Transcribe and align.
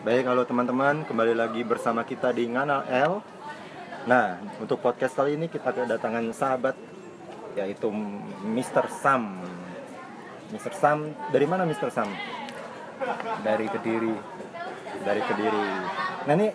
Baik, 0.00 0.32
halo 0.32 0.48
teman-teman, 0.48 1.04
kembali 1.04 1.36
lagi 1.36 1.60
bersama 1.60 2.08
kita 2.08 2.32
di 2.32 2.48
Ngana 2.48 2.88
L. 2.88 3.20
Nah, 4.08 4.40
untuk 4.56 4.80
podcast 4.80 5.12
kali 5.12 5.36
ini 5.36 5.44
kita 5.44 5.76
kedatangan 5.76 6.24
sahabat 6.32 6.72
yaitu 7.52 7.92
Mr. 8.48 8.88
Sam. 8.88 9.44
Mr. 10.56 10.72
Sam, 10.72 11.12
dari 11.28 11.44
mana 11.44 11.68
Mr. 11.68 11.92
Sam? 11.92 12.08
dari 13.44 13.68
Kediri 13.68 14.16
Dari 15.04 15.20
Kediri. 15.20 15.68
Nah, 16.24 16.32
ini 16.32 16.48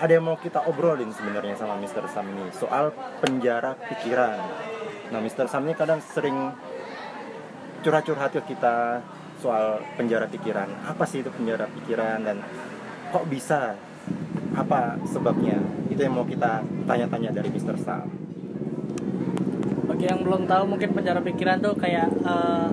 ada 0.00 0.12
yang 0.16 0.24
mau 0.24 0.40
kita 0.40 0.64
obrolin 0.64 1.12
sebenarnya 1.12 1.60
sama 1.60 1.76
Mr. 1.76 2.08
Sam 2.08 2.32
ini 2.32 2.48
soal 2.56 2.96
penjara 3.20 3.76
pikiran. 3.76 4.40
Nah, 5.12 5.20
Mr. 5.20 5.52
Sam 5.52 5.68
ini 5.68 5.76
kadang 5.76 6.00
sering 6.00 6.48
curhat-curhat 7.84 8.40
ke 8.40 8.56
kita 8.56 9.04
soal 9.40 9.80
penjara 9.96 10.28
pikiran. 10.28 10.68
Apa 10.84 11.08
sih 11.08 11.24
itu 11.24 11.32
penjara 11.32 11.64
pikiran 11.80 12.20
dan 12.20 12.44
kok 13.08 13.24
bisa? 13.32 13.74
Apa 14.52 15.00
sebabnya? 15.08 15.56
Itu 15.88 16.04
yang 16.04 16.14
mau 16.20 16.28
kita 16.28 16.60
tanya-tanya 16.84 17.32
dari 17.32 17.48
Mr. 17.48 17.76
Sam. 17.80 18.06
bagi 19.90 20.06
yang 20.06 20.22
belum 20.22 20.48
tahu 20.48 20.64
mungkin 20.70 20.96
penjara 20.96 21.20
pikiran 21.20 21.60
tuh 21.60 21.74
kayak 21.76 22.08
eh, 22.24 22.68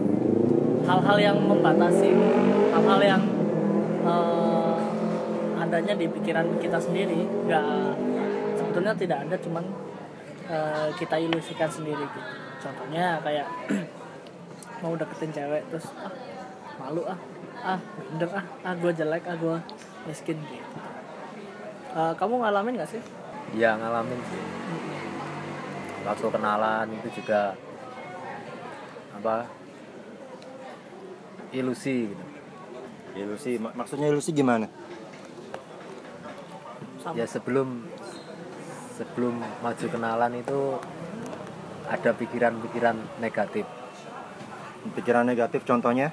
hal-hal 0.88 1.18
yang 1.20 1.38
membatasi 1.44 2.14
hal-hal 2.72 3.02
yang 3.04 3.24
eh, 4.06 4.78
adanya 5.60 5.98
di 5.98 6.08
pikiran 6.08 6.48
kita 6.62 6.80
sendiri 6.80 7.28
nggak 7.50 7.68
sebetulnya 8.56 8.94
tidak 8.96 9.18
ada 9.28 9.36
cuman 9.44 9.66
eh, 10.48 10.88
kita 10.96 11.20
ilusikan 11.20 11.68
sendiri 11.68 12.06
gitu 12.06 12.32
contohnya 12.64 13.20
kayak 13.26 13.50
mau 14.86 14.96
deketin 14.96 15.34
cewek 15.36 15.68
terus 15.68 15.90
ah 16.00 16.27
malu 16.78 17.02
ah. 17.06 17.20
Ah 17.66 17.80
minder 18.10 18.30
ah. 18.32 18.46
Ah 18.64 18.74
gue 18.78 18.92
jelek 18.94 19.24
ah 19.26 19.36
gue 19.36 19.58
miskin 20.06 20.38
gitu. 20.40 20.70
Eh, 21.98 22.14
kamu 22.14 22.34
ngalamin 22.46 22.78
gak 22.78 22.92
sih? 22.94 23.02
Ya 23.58 23.74
ngalamin 23.76 24.20
sih. 24.30 24.42
Waktu 26.06 26.28
kenalan 26.30 26.88
itu 26.94 27.10
juga 27.22 27.58
apa? 29.18 29.50
Ilusi 31.52 32.14
gitu. 32.14 32.24
Ilusi, 33.18 33.52
mak- 33.58 33.74
maksudnya 33.74 34.14
ilusi 34.14 34.30
gimana? 34.30 34.70
sama. 37.02 37.16
Ya 37.18 37.26
sebelum 37.26 37.88
sebelum 39.00 39.40
maju 39.64 39.86
kenalan 39.88 40.32
itu 40.38 40.60
ada 41.88 42.12
pikiran-pikiran 42.14 42.98
negatif. 43.24 43.66
Pikiran 44.94 45.26
negatif 45.26 45.64
contohnya? 45.64 46.12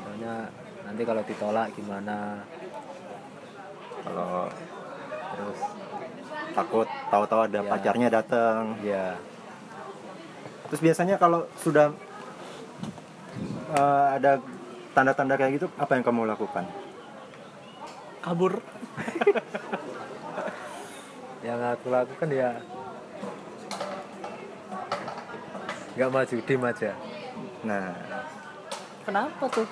contohnya 0.00 0.52
nanti 1.00 1.08
kalau 1.08 1.24
ditolak 1.24 1.72
gimana 1.72 2.44
Kalau 4.04 4.52
terus 5.32 5.60
takut 6.52 6.88
tahu-tahu 7.08 7.40
ada 7.48 7.58
Ya. 7.58 7.70
pacarnya 7.72 8.08
datang. 8.12 8.76
ya 8.84 9.16
Terus 10.68 10.80
biasanya 10.84 11.16
kalau 11.16 11.48
sudah 11.56 11.96
eh, 13.72 14.06
ada 14.12 14.44
tanda-tanda 14.92 15.40
kayak 15.40 15.56
gitu, 15.56 15.72
apa 15.74 15.96
yang 15.96 16.04
kamu 16.04 16.28
lakukan? 16.28 16.68
kabur 18.20 18.60
yang 21.48 21.56
aku 21.64 21.88
lakukan 21.88 22.28
ya 22.28 22.60
nggak 25.96 26.12
maju 26.12 26.36
dim 26.44 26.60
aja 26.60 26.92
Nah, 27.64 27.88
Kenapa 29.00 29.48
tuh? 29.48 29.64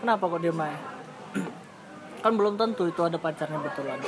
Kenapa 0.00 0.24
kok 0.26 0.40
dia 0.40 0.52
main? 0.52 0.78
kan 2.24 2.32
belum 2.36 2.56
tentu 2.56 2.88
itu 2.88 3.00
ada 3.00 3.16
pacarnya 3.16 3.60
betulan. 3.60 4.00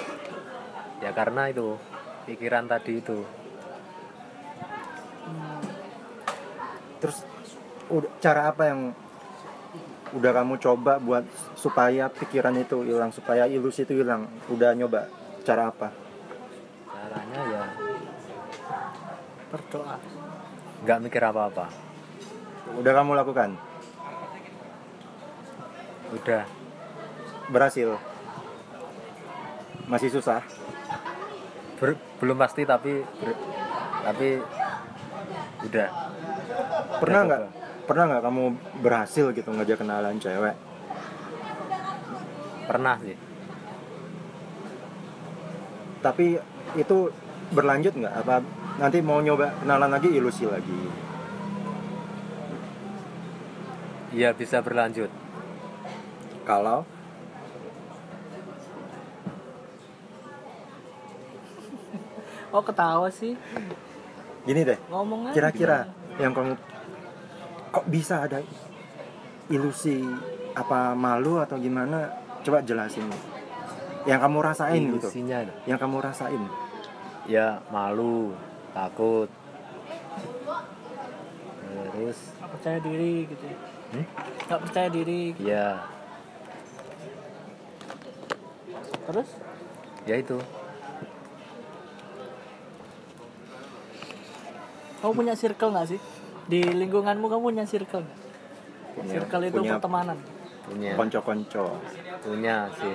ya 1.03 1.11
karena 1.11 1.51
itu 1.51 1.75
pikiran 2.29 2.71
tadi 2.71 3.03
itu 3.03 3.27
Hmm, 5.23 5.63
terus 6.99 7.23
cara 8.19 8.51
apa 8.51 8.63
yang 8.71 8.81
udah 10.15 10.31
kamu 10.35 10.59
coba 10.59 10.99
buat 10.99 11.23
supaya 11.55 12.11
pikiran 12.11 12.59
itu 12.59 12.83
hilang, 12.83 13.15
supaya 13.15 13.47
ilusi 13.47 13.87
itu 13.87 14.03
hilang? 14.03 14.27
Udah 14.51 14.75
nyoba 14.75 15.07
cara 15.47 15.71
apa? 15.71 15.95
caranya 17.13 17.41
ya 17.51 17.63
berdoa. 19.53 19.97
nggak 20.87 20.99
mikir 21.05 21.23
apa-apa 21.23 21.67
Udah 22.73 22.93
kamu 22.95 23.13
lakukan? 23.19 23.53
Udah 26.13 26.45
Berhasil? 27.53 27.99
Masih 29.91 30.09
susah? 30.09 30.41
Ber- 31.77 32.01
belum 32.23 32.39
pasti 32.39 32.63
tapi 32.63 33.03
ber- 33.03 33.43
tapi 34.07 34.29
udah 35.69 35.89
Pernah 37.03 37.21
nggak? 37.27 37.41
Pernah 37.83 38.05
nggak 38.09 38.23
kamu 38.23 38.45
berhasil 38.81 39.27
gitu 39.35 39.49
ngajak 39.51 39.83
kenalan 39.83 40.21
cewek? 40.23 40.57
pernah 42.63 42.95
sih 43.03 43.19
Tapi 45.99 46.39
itu 46.79 46.99
berlanjut 47.53 47.93
nggak? 47.99 48.15
Apa 48.23 48.39
nanti 48.79 49.03
mau 49.03 49.19
nyoba 49.19 49.51
kenalan 49.61 49.91
lagi 49.93 50.09
ilusi 50.09 50.47
lagi? 50.47 50.79
iya 54.13 54.37
bisa 54.37 54.61
berlanjut 54.61 55.09
Kalau 56.53 56.85
Oh 62.53 62.61
ketawa 62.61 63.09
sih. 63.09 63.33
gini 64.45 64.61
deh, 64.69 64.77
Ngomong 64.93 65.33
kira-kira 65.33 65.89
yang 66.21 66.37
kamu 66.37 66.53
kok 67.73 67.87
bisa 67.89 68.29
ada 68.29 68.45
ilusi 69.49 70.05
apa 70.53 70.93
malu 70.93 71.41
atau 71.41 71.57
gimana? 71.57 72.13
Coba 72.45 72.61
jelasin. 72.61 73.09
Yang 74.05 74.21
kamu 74.29 74.39
rasain 74.45 74.83
gitu. 74.93 75.09
ilusinya 75.09 75.39
Yang 75.65 75.79
kamu 75.81 75.97
rasain. 76.05 76.43
ya 77.25 77.63
malu 77.71 78.35
takut 78.75 79.31
terus 81.93 82.19
Gak 82.37 82.51
percaya 82.51 82.79
diri 82.83 83.15
gitu. 83.31 83.45
Hmm? 83.95 84.05
Gak 84.51 84.61
percaya 84.69 84.89
diri. 84.91 85.21
gitu. 85.33 85.47
ya 85.47 85.87
Terus 89.03 89.29
ya 90.03 90.17
itu 90.19 90.39
kamu 94.99 95.13
punya 95.15 95.35
circle 95.35 95.71
nggak 95.75 95.89
sih? 95.91 96.01
Di 96.47 96.63
lingkunganmu 96.63 97.27
kamu 97.27 97.43
punya 97.43 97.65
circle 97.67 98.03
nggak? 98.03 98.19
Punya, 98.93 99.09
Circle 99.09 99.43
itu 99.49 99.57
punya 99.59 99.73
pertemanan. 99.81 100.19
punya 100.63 100.93
konco-konco. 100.95 101.65
punya 102.23 102.69
sih 102.77 102.93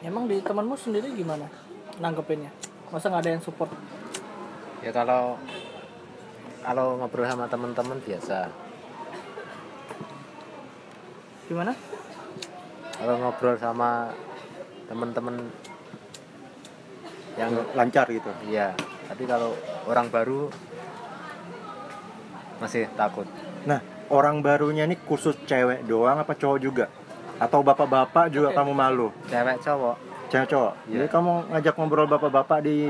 Emang 0.00 0.24
di 0.24 0.40
temanmu 0.40 0.72
sendiri 0.74 1.12
gimana? 1.12 1.46
Nanggepinnya? 2.00 2.50
Masa 2.88 3.12
nggak 3.12 3.22
ada 3.22 3.32
yang 3.36 3.44
support? 3.44 3.70
ya 4.78 4.94
kalau 4.94 5.34
kalau 6.62 6.94
ngobrol 6.96 7.26
sama 7.26 7.50
teman-teman 7.50 7.98
biasa 7.98 8.46
Gimana? 11.44 11.74
kalau 12.94 13.14
ngobrol 13.18 13.58
sama 13.58 14.10
teman-teman 14.88 15.36
yang 17.36 17.52
lancar 17.72 18.08
gitu. 18.08 18.30
iya 18.42 18.74
tapi 19.06 19.24
kalau 19.24 19.54
orang 19.84 20.08
baru 20.08 20.50
masih 22.58 22.90
takut 22.94 23.24
Nah, 23.58 23.82
orang 24.08 24.40
barunya 24.40 24.82
ini 24.82 24.96
khusus 24.98 25.36
cewek 25.44 25.84
doang 25.84 26.16
apa 26.16 26.32
cowok 26.32 26.58
juga? 26.58 26.86
Atau 27.36 27.60
bapak-bapak 27.60 28.32
juga 28.32 28.48
kamu 28.50 28.72
malu? 28.72 29.12
cewek 29.28 29.60
cowok 29.60 29.96
Cewek 30.28 30.46
cowok. 30.46 30.72
Iya. 30.86 30.94
Jadi 30.94 31.06
kamu 31.10 31.32
ngajak 31.52 31.74
ngobrol 31.74 32.06
bapak-bapak 32.06 32.58
di 32.62 32.88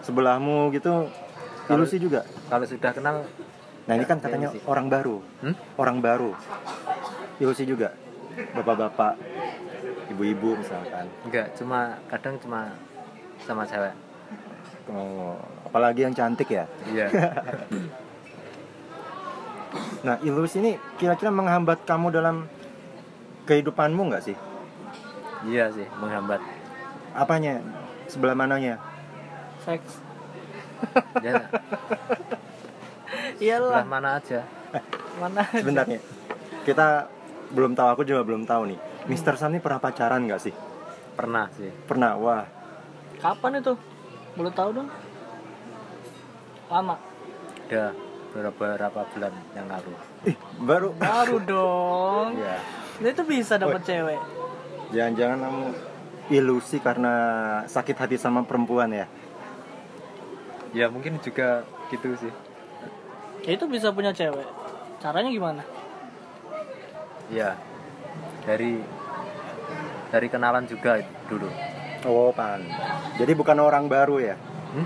sebelahmu 0.00 0.70
gitu 0.70 1.10
Kalau- 1.64 1.82
ilusi 1.82 1.98
juga. 1.98 2.22
kalau 2.46 2.64
sudah 2.64 2.90
kenal 2.92 3.16
Nah, 3.86 3.94
ini 3.94 4.04
kan 4.04 4.18
Ya, 4.18 4.22
katanya 4.22 4.48
ilusi. 4.50 4.66
orang 4.66 4.86
baru. 4.86 5.16
hmm? 5.42 5.54
Orang 5.74 5.98
baru. 5.98 6.30
Ilusi 7.38 7.64
juga. 7.64 7.90
Bapak-bapak, 8.52 9.12
ibu-ibu 10.08 10.54
misalkan. 10.56 11.06
enggak 11.22 11.50
cuma 11.54 11.98
kadang 12.06 12.38
cuma 12.38 12.70
sama 13.42 13.64
cewek 13.64 13.94
Oh, 14.86 15.34
apalagi 15.66 16.06
yang 16.06 16.14
cantik 16.14 16.46
ya. 16.48 16.62
iya 16.86 17.10
Nah, 20.06 20.22
ilusi 20.22 20.62
ini 20.62 20.72
kira-kira 20.94 21.28
menghambat 21.28 21.82
kamu 21.82 22.14
dalam 22.14 22.46
kehidupanmu 23.44 24.06
nggak 24.06 24.22
sih? 24.24 24.36
iya 25.44 25.66
sih 25.68 25.84
menghambat 25.98 26.38
Apanya? 27.12 27.58
Sebelah 28.06 28.32
mananya? 28.32 28.78
Seks. 29.60 29.98
ya 31.26 31.42
Iyalah. 33.42 33.82
sebelah 33.82 33.88
mana 33.88 34.08
aja 34.16 34.40
Mana? 35.18 35.42
Sebentar 35.60 35.84
nih. 35.88 36.00
Kita 36.62 37.08
belum 37.50 37.74
tahu 37.74 37.88
aku 37.90 38.02
juga 38.02 38.22
belum 38.22 38.44
tahu 38.44 38.70
nih 38.70 38.80
Mister 39.06 39.34
Sam 39.34 39.54
ini 39.54 39.62
pernah 39.62 39.78
pacaran 39.78 40.26
nggak 40.26 40.40
sih 40.40 40.54
pernah 41.14 41.48
sih 41.52 41.70
pernah 41.86 42.14
wah 42.16 42.44
Kapan 43.16 43.58
itu? 43.58 43.72
Boleh 44.36 44.52
tahu 44.52 44.70
dong? 44.76 44.88
Lama. 46.68 46.96
udah 47.66 47.90
beberapa 48.30 49.00
bulan 49.08 49.32
yang 49.52 49.66
lalu 49.66 49.90
ih 50.24 50.36
baru 50.60 50.92
Baru 50.92 51.36
dong. 51.40 52.36
ya 52.36 52.58
Nah, 52.96 53.08
itu 53.08 53.22
bisa 53.22 53.56
dapat 53.56 53.80
cewek. 53.82 54.16
jangan-jangan 54.88 55.38
kamu 55.42 55.64
ilusi 56.28 56.76
karena 56.78 57.14
sakit 57.64 57.96
hati 57.96 58.16
sama 58.16 58.40
perempuan 58.42 58.88
ya 58.88 59.06
ya 60.72 60.86
mungkin 60.88 61.16
juga 61.18 61.62
gitu 61.88 62.12
sih 62.16 62.32
Ya, 63.44 63.54
itu 63.54 63.62
bisa 63.70 63.94
punya 63.94 64.10
cewek. 64.10 64.42
Caranya 64.98 65.30
gimana? 65.30 65.62
ya 67.28 67.54
dari 68.42 68.78
dari 70.08 70.26
kenalan 70.26 70.64
juga 70.64 70.98
dulu 71.26 71.48
oh 72.04 72.30
pan 72.30 72.62
jadi 73.16 73.32
bukan 73.32 73.58
orang 73.58 73.86
baru 73.86 74.18
ya 74.24 74.36
Hmm? 74.66 74.84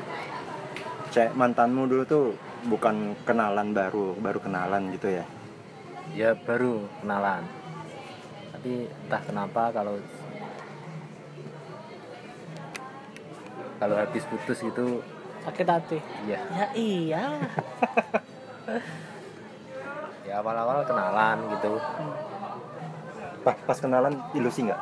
cek 1.10 1.34
mantanmu 1.34 1.84
dulu 1.84 2.04
tuh 2.04 2.26
bukan 2.62 3.18
kenalan 3.24 3.72
baru 3.72 4.14
baru 4.14 4.38
kenalan 4.38 4.92
gitu 4.92 5.10
ya 5.10 5.24
ya 6.10 6.30
baru 6.36 6.78
kenalan 7.00 7.42
tapi 8.52 8.86
entah 8.86 9.22
kenapa 9.24 9.72
kalau 9.72 9.98
kalau 13.78 13.96
habis 13.96 14.22
putus 14.26 14.60
gitu 14.60 15.00
Sakit 15.40 15.64
hati. 15.64 15.98
ya 16.28 16.38
Ya 16.52 16.66
iya. 16.76 17.24
ya 20.22 20.34
awal-awal 20.38 20.84
kenalan 20.84 21.36
gitu 21.50 21.72
Hmm. 21.80 22.14
pas 23.40 23.56
pas 23.64 23.78
kenalan 23.80 24.14
ilusi 24.30 24.68
nggak 24.68 24.80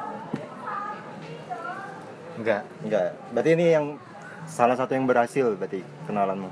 enggak 2.38 2.62
Enggak. 2.80 3.08
Berarti 3.34 3.50
ini 3.52 3.66
yang 3.74 3.86
salah 4.46 4.78
satu 4.78 4.94
yang 4.94 5.04
berhasil 5.04 5.52
berarti 5.54 5.82
kenalanmu. 6.06 6.48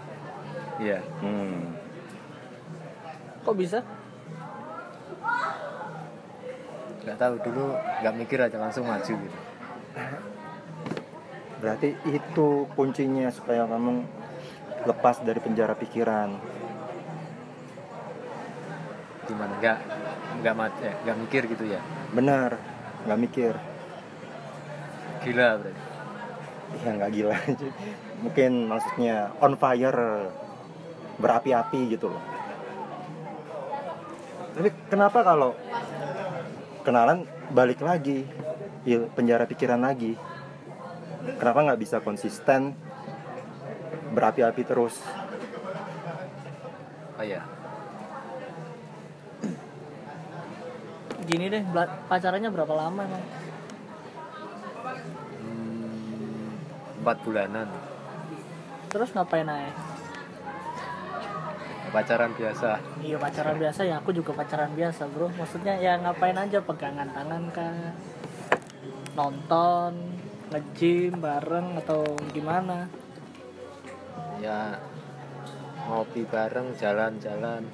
iya 0.78 1.00
Hmm. 1.22 1.72
Kok 3.42 3.56
bisa? 3.56 3.80
nggak 7.06 7.22
tahu 7.22 7.34
dulu 7.38 7.70
nggak 8.02 8.14
mikir 8.18 8.38
aja 8.42 8.58
langsung 8.58 8.82
maju 8.82 9.06
gitu 9.06 9.38
Berarti 11.62 11.94
itu 12.04 12.48
kuncinya 12.74 13.30
supaya 13.30 13.62
kamu 13.64 14.02
lepas 14.84 15.22
dari 15.22 15.38
penjara 15.38 15.72
pikiran. 15.72 16.34
gimana 19.26 19.54
nggak 19.58 19.78
nggak 20.42 20.54
maju 20.54 20.78
eh, 20.82 20.94
nggak 21.02 21.16
mikir 21.22 21.42
gitu 21.46 21.64
ya 21.66 21.80
Benar. 22.10 22.58
Nggak 23.06 23.18
mikir. 23.22 23.54
Gila 25.24 25.48
berarti 25.60 25.82
Ya 26.82 26.90
nggak 26.92 27.12
gila 27.14 27.32
aja. 27.32 27.68
Mungkin 28.20 28.52
maksudnya 28.66 29.30
on 29.38 29.54
fire, 29.54 30.28
berapi-api 31.16 31.94
gitu 31.94 32.10
loh. 32.10 32.22
Tapi 34.58 34.68
kenapa 34.90 35.22
kalau 35.22 35.54
kenalan 36.82 37.22
balik 37.54 37.80
lagi, 37.80 38.26
il- 38.82 39.08
penjara 39.14 39.46
pikiran 39.46 39.78
lagi? 39.78 40.18
Kenapa 41.38 41.70
nggak 41.70 41.80
bisa 41.80 41.96
konsisten 42.02 42.74
berapi-api 44.10 44.62
terus? 44.66 44.98
oh 47.16 47.24
ya 47.24 47.40
Gini 51.26 51.50
deh, 51.50 51.62
pacarannya 52.06 52.54
berapa 52.54 52.70
lama 52.70 53.02
emang? 53.02 53.24
Empat 57.06 57.22
bulanan. 57.22 57.70
Terus 58.90 59.14
ngapain 59.14 59.46
aja? 59.46 59.70
pacaran 61.94 62.34
biasa. 62.34 62.82
Iya 62.98 63.16
pacaran 63.16 63.56
biasa. 63.62 63.80
Ya, 63.86 64.02
aku 64.02 64.10
juga 64.10 64.34
pacaran 64.34 64.74
biasa 64.74 65.06
bro. 65.06 65.30
Maksudnya 65.30 65.78
ya 65.78 66.02
ngapain 66.02 66.34
aja? 66.34 66.58
Pegangan 66.58 67.06
tangan 67.14 67.46
kah? 67.54 67.94
Nonton, 69.14 70.18
nge-gym 70.50 71.22
bareng 71.22 71.78
atau 71.78 72.02
gimana? 72.34 72.90
Ya 74.42 74.82
ngopi 75.86 76.26
bareng 76.26 76.74
jalan-jalan. 76.74 77.70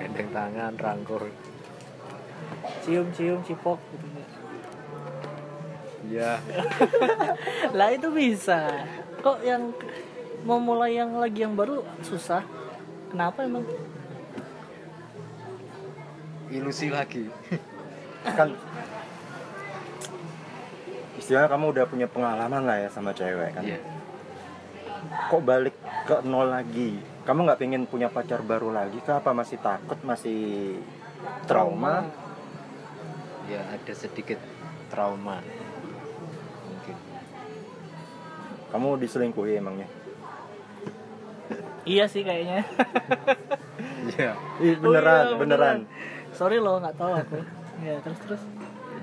Gendeng 0.00 0.32
tangan 0.32 0.74
rangkul. 0.80 1.28
Cium-cium, 2.82 3.44
cipok 3.44 3.76
gitu 3.92 4.47
iya. 6.08 6.40
Lah 7.78 7.88
itu 7.92 8.08
bisa. 8.10 8.84
Kok 9.20 9.44
yang 9.44 9.70
mau 10.42 10.58
mulai 10.58 10.96
yang 10.96 11.16
lagi 11.20 11.44
yang 11.44 11.52
baru 11.52 11.84
susah? 12.02 12.42
Kenapa 13.12 13.44
emang? 13.44 13.64
ilusi 16.52 16.88
lagi. 16.88 17.28
Kan 18.38 18.56
istilahnya 21.18 21.50
kamu 21.50 21.64
udah 21.74 21.84
punya 21.90 22.06
pengalaman 22.06 22.62
lah 22.62 22.78
ya 22.78 22.88
sama 22.94 23.10
cewek 23.10 23.50
kan? 23.58 23.66
Iya. 23.66 23.82
Kok 25.28 25.42
balik 25.42 25.74
ke 26.06 26.22
nol 26.22 26.46
lagi? 26.46 26.94
Kamu 27.26 27.42
nggak 27.42 27.58
pengen 27.58 27.84
punya 27.90 28.06
pacar 28.06 28.40
baru 28.40 28.70
lagi 28.70 29.02
kah? 29.02 29.18
Apa 29.18 29.34
masih 29.34 29.58
takut? 29.58 29.98
Masih 30.06 30.78
trauma? 31.50 32.06
Ya 33.50 33.66
ada 33.66 33.92
sedikit 33.98 34.38
trauma 34.88 35.42
kamu 38.68 39.00
diselingkuhi 39.00 39.58
emangnya? 39.58 39.88
Iya 41.82 42.04
sih 42.04 42.22
kayaknya. 42.22 42.64
Iya. 44.08 44.32
Ih, 44.58 44.74
Oh 44.80 44.88
beneran 44.88 45.24
iya, 45.30 45.36
beneran. 45.36 45.76
Sorry 46.32 46.58
loh 46.58 46.80
nggak 46.80 46.96
tahu 46.96 47.12
aku. 47.12 47.38
Ya 47.84 48.00
terus 48.02 48.18
terus. 48.24 48.42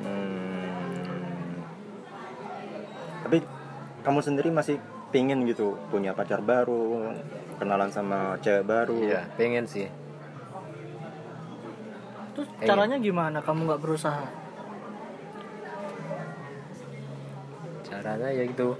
Hmm. 0.02 1.64
tapi 3.26 3.42
kamu 4.06 4.20
sendiri 4.22 4.50
masih 4.54 4.78
pingin 5.10 5.46
gitu 5.50 5.78
punya 5.90 6.14
pacar 6.14 6.46
baru 6.46 7.10
kenalan 7.58 7.90
sama 7.90 8.36
cewek 8.44 8.66
baru? 8.66 8.98
Iya 8.98 9.22
pengen 9.38 9.66
sih. 9.66 9.88
Terus 12.36 12.50
Iya. 12.60 12.68
caranya 12.68 12.98
gimana 13.00 13.40
kamu 13.40 13.60
nggak 13.72 13.82
berusaha? 13.82 14.26
caranya 17.86 18.28
ya 18.28 18.44
itu 18.44 18.76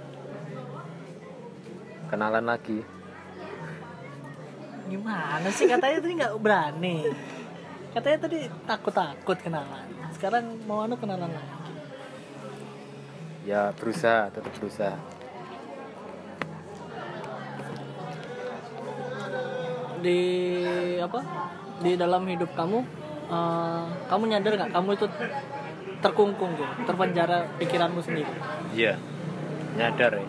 kenalan 2.06 2.46
lagi. 2.46 2.80
Gimana 4.86 5.48
sih? 5.50 5.66
Katanya 5.66 5.98
tadi 5.98 6.14
nggak 6.14 6.34
berani. 6.38 6.98
Katanya 7.90 8.18
tadi 8.22 8.38
takut-takut 8.64 9.38
kenalan. 9.42 9.86
Sekarang 10.14 10.44
mau 10.64 10.86
anu 10.86 10.94
kenalan 10.94 11.30
lagi. 11.30 11.54
Ya 13.46 13.70
berusaha 13.74 14.30
tetap 14.30 14.50
berusaha. 14.58 14.98
Di 20.02 20.20
apa? 21.02 21.20
Di 21.82 21.92
dalam 21.98 22.24
hidup 22.24 22.56
kamu 22.56 22.78
eh, 23.28 23.84
Kamu 24.06 24.22
nyadar 24.30 24.52
nggak? 24.54 24.70
Kamu 24.72 24.88
itu 24.96 25.06
terkungkung 26.00 26.54
gitu 26.54 26.72
Terpenjara 26.86 27.50
pikiranmu 27.58 28.00
sendiri. 28.02 28.32
Iya. 28.74 28.94
Nyadar 29.76 30.22
ya 30.22 30.26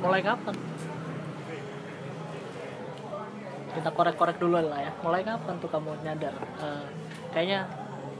Mulai 0.00 0.20
kapan? 0.24 0.56
Kita 3.70 3.90
korek-korek 3.94 4.36
dulu 4.40 4.58
lah 4.58 4.80
ya. 4.80 4.92
Mulai 5.04 5.22
kapan 5.22 5.54
tuh 5.60 5.68
kamu 5.68 5.92
nyadar? 6.02 6.34
Eh, 6.64 6.84
Kayaknya 7.30 7.70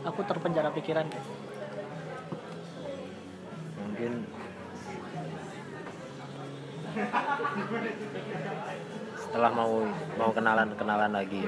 aku 0.07 0.23
terpenjara 0.23 0.71
pikiran 0.71 1.09
deh. 1.11 1.25
Mungkin 3.81 4.13
setelah 9.15 9.51
mau 9.55 9.87
mau 10.19 10.31
kenalan 10.35 10.75
kenalan 10.75 11.13
lagi 11.15 11.47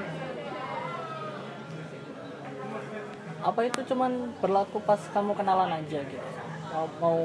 apa 3.43 3.59
itu 3.67 3.83
cuman 3.91 4.31
berlaku 4.39 4.79
pas 4.87 5.03
kamu 5.11 5.35
kenalan 5.35 5.67
aja 5.83 5.99
gitu? 5.99 6.29
Mau, 6.71 6.87
mau 7.03 7.17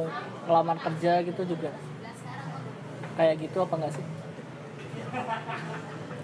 ngelamar 0.51 0.83
kerja 0.83 1.23
gitu 1.23 1.47
juga 1.47 1.71
kayak 3.19 3.35
gitu 3.43 3.59
apa 3.67 3.75
enggak 3.75 3.93
sih? 3.99 4.05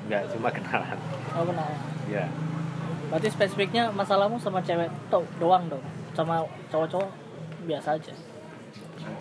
Nggak 0.07 0.23
cuma 0.31 0.49
kenalan. 0.55 0.99
Oh 1.35 1.43
kenalan 1.43 1.79
ya 2.09 2.25
berarti 3.09 3.29
spesifiknya 3.31 3.95
masalahmu 3.95 4.41
sama 4.41 4.59
cewek 4.65 4.91
tuh 5.07 5.23
doang 5.39 5.71
dong? 5.71 5.85
Sama 6.19 6.43
cowok-cowok 6.73 7.11
biasa 7.69 7.95
aja? 7.95 8.15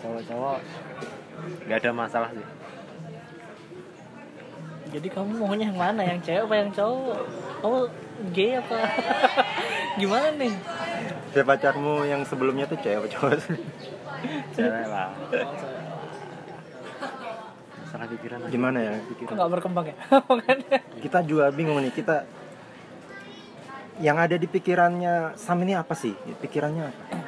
Cowok-cowok 0.02 0.58
nggak 1.68 1.78
ada 1.78 1.90
masalah 1.94 2.30
sih. 2.34 2.46
Jadi 4.94 5.08
kamu 5.10 5.42
maunya 5.42 5.70
yang 5.70 5.78
mana? 5.78 6.02
Yang 6.06 6.20
cewek 6.26 6.42
apa 6.46 6.54
yang 6.58 6.70
cowok? 6.74 7.18
Kamu 7.62 7.78
gay 8.30 8.50
apa? 8.58 8.78
Gimana 10.00 10.28
nih? 10.38 10.54
Kayak 11.34 11.46
pacarmu 11.50 12.06
yang 12.06 12.22
sebelumnya 12.26 12.66
tuh 12.66 12.78
cewek 12.82 12.98
apa 12.98 13.08
cowok 13.10 13.32
cewek 14.54 14.86
lah 14.88 15.10
masalah 17.94 18.10
pikiran 18.10 18.38
gimana 18.50 18.78
ya? 18.82 18.92
Kok 19.06 19.38
nggak 19.38 19.52
berkembang 19.54 19.86
ya? 19.86 19.96
Kita 21.06 21.22
juga 21.22 21.46
bingung 21.54 21.78
nih 21.78 21.94
kita 21.94 22.26
yang 24.02 24.18
ada 24.18 24.34
di 24.34 24.50
pikirannya 24.50 25.38
Sam 25.38 25.62
ini 25.62 25.78
apa 25.78 25.94
sih? 25.94 26.10
Pikirannya 26.42 26.90
apa? 26.90 27.18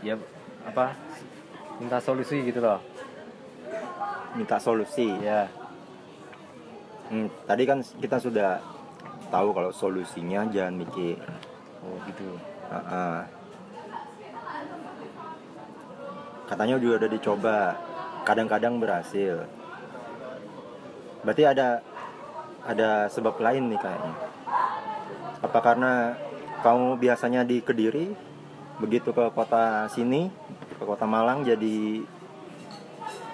ya 0.00 0.16
apa? 0.64 0.96
Minta 1.76 2.00
solusi 2.00 2.40
gitu 2.40 2.64
loh. 2.64 2.80
Minta 4.32 4.56
solusi? 4.56 5.12
Ya 5.20 5.52
Hmm, 7.10 7.26
tadi 7.42 7.66
kan 7.66 7.82
kita 7.82 8.22
sudah 8.22 8.62
tahu 9.34 9.50
kalau 9.50 9.74
solusinya 9.74 10.46
jangan 10.46 10.78
mikir 10.78 11.18
oh 11.82 11.98
gitu. 12.06 12.38
Ah, 12.70 12.78
ah. 12.86 13.39
Katanya 16.50 16.82
juga 16.82 17.06
udah 17.06 17.10
dicoba. 17.14 17.58
Kadang-kadang 18.26 18.82
berhasil. 18.82 19.46
Berarti 21.22 21.46
ada 21.46 21.80
ada 22.66 23.06
sebab 23.08 23.38
lain 23.38 23.70
nih 23.70 23.80
kayaknya. 23.80 24.14
Apa 25.40 25.58
karena 25.62 26.18
kamu 26.60 27.00
biasanya 27.00 27.46
di 27.46 27.64
Kediri 27.64 28.12
begitu 28.76 29.12
ke 29.12 29.24
kota 29.32 29.88
sini 29.92 30.28
ke 30.76 30.84
kota 30.84 31.04
Malang 31.04 31.44
jadi 31.44 32.04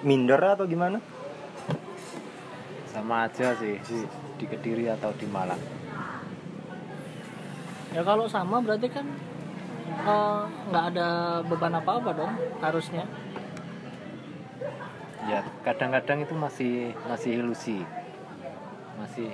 minder 0.05 0.39
atau 0.39 0.69
gimana? 0.69 1.01
Sama 2.91 3.29
aja 3.29 3.53
sih 3.57 3.77
di, 3.77 3.99
di 4.41 4.45
kediri 4.49 4.89
atau 4.89 5.13
di 5.13 5.29
malang. 5.29 5.61
Ya 7.93 8.01
kalau 8.01 8.25
sama 8.25 8.57
berarti 8.59 8.89
kan 8.89 9.05
nggak 10.67 10.85
ada 10.95 11.07
beban 11.47 11.75
apa 11.79 11.91
apa 11.99 12.09
dong 12.15 12.33
harusnya. 12.59 13.03
Ya 15.27 15.43
kadang-kadang 15.63 16.23
itu 16.23 16.33
masih 16.35 16.73
masih 17.07 17.31
ilusi. 17.43 17.77
Masih 18.99 19.31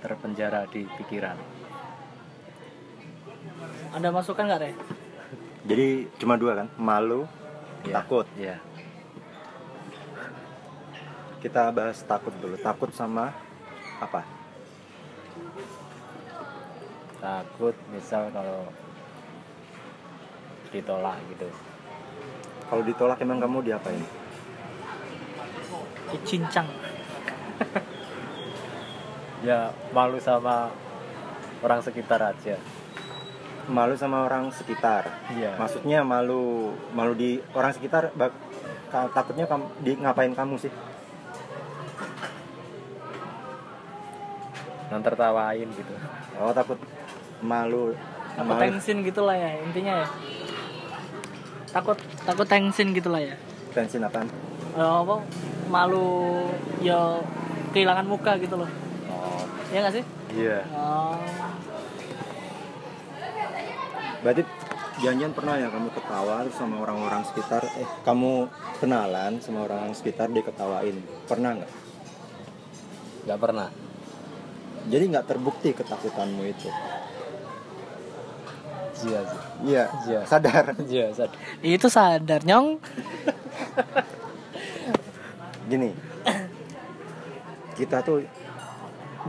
terpenjara 0.00 0.64
di 0.68 0.88
pikiran. 0.96 1.36
Ada 3.90 4.08
masukan 4.08 4.46
nggak 4.46 4.62
Re? 4.62 4.72
jadi 5.60 6.08
cuma 6.16 6.40
dua 6.40 6.64
kan? 6.64 6.68
Malu 6.80 7.28
Ya, 7.84 8.00
takut. 8.00 8.24
ya. 8.36 8.56
Kita 11.40 11.72
bahas 11.72 12.00
takut 12.04 12.32
dulu. 12.40 12.56
Takut 12.60 12.92
sama 12.92 13.32
apa? 14.00 14.24
Takut 17.20 17.76
misal 17.92 18.28
kalau 18.32 18.68
ditolak 20.70 21.18
gitu. 21.30 21.48
Kalau 22.70 22.82
ditolak 22.86 23.18
emang 23.20 23.42
kamu 23.42 23.66
diapain? 23.66 24.02
Cincang 26.26 26.66
ya 29.40 29.72
malu 29.92 30.20
sama 30.20 30.68
orang 31.64 31.80
sekitar 31.80 32.20
aja. 32.20 32.56
Malu 33.70 33.94
sama 33.94 34.26
orang 34.26 34.50
sekitar? 34.50 35.06
Iya. 35.32 35.54
Maksudnya 35.56 36.02
malu 36.02 36.74
malu 36.92 37.14
di 37.14 37.38
orang 37.54 37.72
sekitar 37.72 38.10
bak- 38.16 38.36
takutnya 38.90 39.46
kamu 39.46 39.66
di 39.80 39.92
ngapain 39.96 40.34
kamu 40.34 40.58
sih? 40.58 40.72
Non 44.90 45.00
tertawain 45.06 45.68
gitu. 45.70 45.94
Oh 46.40 46.50
takut 46.50 46.76
malu 47.40 47.94
takut 48.34 48.56
malu 48.56 48.60
tensin 48.60 49.00
gitulah 49.06 49.36
ya 49.36 49.56
intinya 49.62 50.04
ya 50.04 50.06
takut 51.70 51.98
takut 52.26 52.46
tensin 52.46 52.90
gitulah 52.90 53.22
ya. 53.22 53.34
Tensin 53.70 54.02
apaan? 54.02 54.26
Eh, 54.74 54.82
apa 54.82 55.22
malu 55.70 56.46
ya 56.82 57.22
kehilangan 57.70 58.06
muka 58.06 58.38
gitu 58.42 58.58
loh. 58.58 58.70
Oh. 59.10 59.42
Ya 59.70 59.86
nggak 59.86 59.94
sih? 59.98 60.04
Iya. 60.34 60.62
Oh, 60.74 61.18
berarti 64.22 64.42
janjian 65.02 65.32
pernah 65.32 65.56
ya 65.58 65.72
kamu 65.72 65.90
ketawa 65.94 66.46
sama 66.54 66.76
orang-orang 66.82 67.22
sekitar? 67.26 67.62
Eh 67.78 67.88
kamu 68.06 68.50
kenalan 68.78 69.38
sama 69.42 69.66
orang 69.66 69.94
sekitar 69.94 70.30
diketawain 70.30 70.98
pernah 71.26 71.58
nggak? 71.58 71.72
Nggak 73.26 73.40
pernah. 73.40 73.68
Jadi 74.90 75.04
nggak 75.12 75.26
terbukti 75.28 75.70
ketakutanmu 75.76 76.42
itu 76.46 76.70
iya 79.06 79.20
sih 79.24 79.40
iya 79.64 79.84
sadar. 80.26 80.76
Iya 80.84 81.06
sad 81.14 81.30
itu 81.64 81.86
sadar 81.88 82.40
nyong. 82.44 82.80
Gini. 85.70 85.94
Kita 87.78 88.02
tuh 88.02 88.26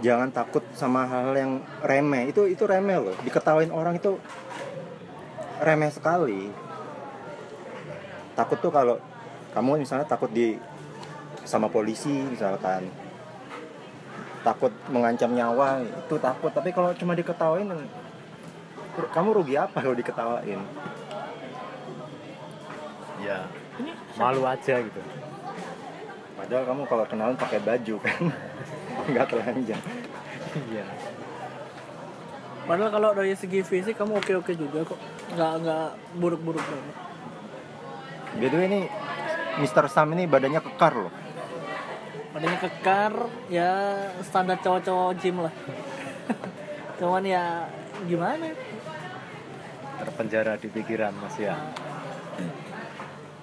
jangan 0.01 0.31
takut 0.33 0.65
sama 0.73 1.05
hal 1.07 1.35
yang 1.37 1.61
remeh. 1.85 2.33
Itu 2.33 2.49
itu 2.49 2.65
remeh 2.65 2.97
loh. 2.97 3.15
Diketawain 3.21 3.71
orang 3.71 3.95
itu 3.99 4.17
remeh 5.61 5.91
sekali. 5.93 6.49
Takut 8.33 8.57
tuh 8.57 8.73
kalau 8.73 8.97
kamu 9.53 9.83
misalnya 9.83 10.07
takut 10.07 10.31
di 10.33 10.57
sama 11.45 11.69
polisi 11.69 12.09
misalkan. 12.09 12.89
Takut 14.41 14.73
mengancam 14.89 15.31
nyawa 15.37 15.85
itu 15.85 16.15
takut. 16.17 16.49
Tapi 16.49 16.73
kalau 16.73 16.89
cuma 16.97 17.13
diketawain 17.13 17.69
kamu 18.91 19.29
rugi 19.31 19.55
apa 19.55 19.77
kalau 19.79 19.95
diketawain? 19.95 20.62
Ya 23.21 23.48
malu 24.19 24.43
aja 24.43 24.75
gitu. 24.81 25.01
Padahal 26.36 26.63
kamu 26.65 26.81
kalau 26.89 27.05
kenalan 27.05 27.38
pakai 27.38 27.60
baju 27.62 27.95
kan 28.01 28.21
nggak 29.12 29.25
telanjang. 29.29 29.81
Iya. 30.74 30.86
Padahal 32.65 32.91
kalau 32.93 33.10
dari 33.17 33.33
segi 33.38 33.62
fisik 33.63 33.95
kamu 33.98 34.19
oke 34.19 34.31
oke 34.41 34.51
juga 34.57 34.83
kok. 34.83 35.00
Nggak 35.38 35.51
nggak 35.63 35.88
buruk 36.17 36.41
buruk 36.43 36.63
banget. 36.65 36.98
By 38.31 38.48
the 38.48 38.57
way 38.57 38.67
ini 38.71 38.81
Mr. 39.60 39.86
Sam 39.91 40.15
ini 40.15 40.24
badannya 40.27 40.62
kekar 40.63 40.93
loh. 40.95 41.13
Badannya 42.31 42.60
kekar 42.63 43.13
ya 43.51 43.69
standar 44.24 44.57
cowok-cowok 44.63 45.12
gym 45.19 45.43
lah. 45.43 45.53
Cuman 47.00 47.24
ya 47.27 47.67
gimana 48.07 48.55
terpenjara 50.01 50.58
di 50.58 50.67
pikiran 50.67 51.13
mas 51.13 51.38
ya. 51.38 51.55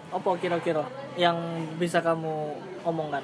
Apa 0.08 0.30
kira-kira 0.36 0.82
yang 1.14 1.36
bisa 1.76 2.00
kamu 2.00 2.56
omongkan? 2.82 3.22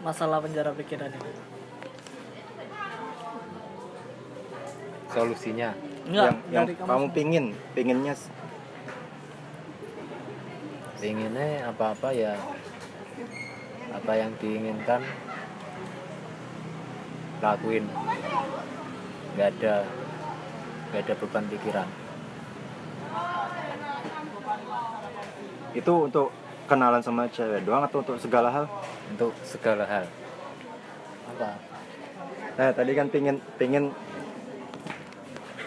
Masalah 0.00 0.38
penjara 0.38 0.70
pikiran 0.72 1.10
ini. 1.10 1.32
Solusinya? 5.08 5.72
Enggak 6.04 6.24
yang, 6.24 6.36
yang 6.48 6.64
dari 6.64 6.74
kamu 6.76 7.06
pingin 7.12 7.44
pinginnya 7.72 8.14
s- 8.14 8.32
inginnya 11.00 11.68
apa-apa 11.68 12.12
ya. 12.12 12.34
Apa 13.88 14.12
yang 14.14 14.32
diinginkan 14.36 15.00
lakuin. 17.40 17.84
Nggak 19.36 19.48
ada 19.60 19.74
nggak 20.88 21.02
ada 21.04 21.14
beban 21.20 21.44
pikiran. 21.52 21.88
Itu 25.76 25.92
untuk 26.08 26.32
kenalan 26.64 27.04
sama 27.04 27.28
cewek 27.28 27.64
doang 27.68 27.84
atau 27.84 28.00
untuk 28.00 28.16
segala 28.16 28.48
hal? 28.48 28.64
Untuk 29.12 29.32
segala 29.44 29.84
hal. 29.84 30.04
Apa? 31.36 31.50
Nah 32.58 32.70
tadi 32.72 32.92
kan 32.96 33.06
pingin 33.12 33.36
pingin 33.60 33.92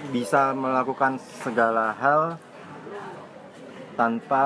bisa 0.09 0.57
melakukan 0.57 1.21
segala 1.45 1.93
hal 1.93 2.35
tanpa 3.93 4.43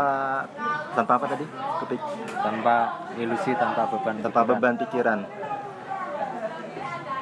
tanpa 0.91 1.11
apa 1.15 1.25
tadi? 1.31 1.45
Kepik, 1.83 2.01
tanpa 2.43 2.75
ilusi 3.15 3.51
tanpa 3.55 3.87
beban 3.87 4.19
tanpa 4.19 4.43
pikiran. 4.43 4.49
beban 4.59 4.75
pikiran. 4.83 5.19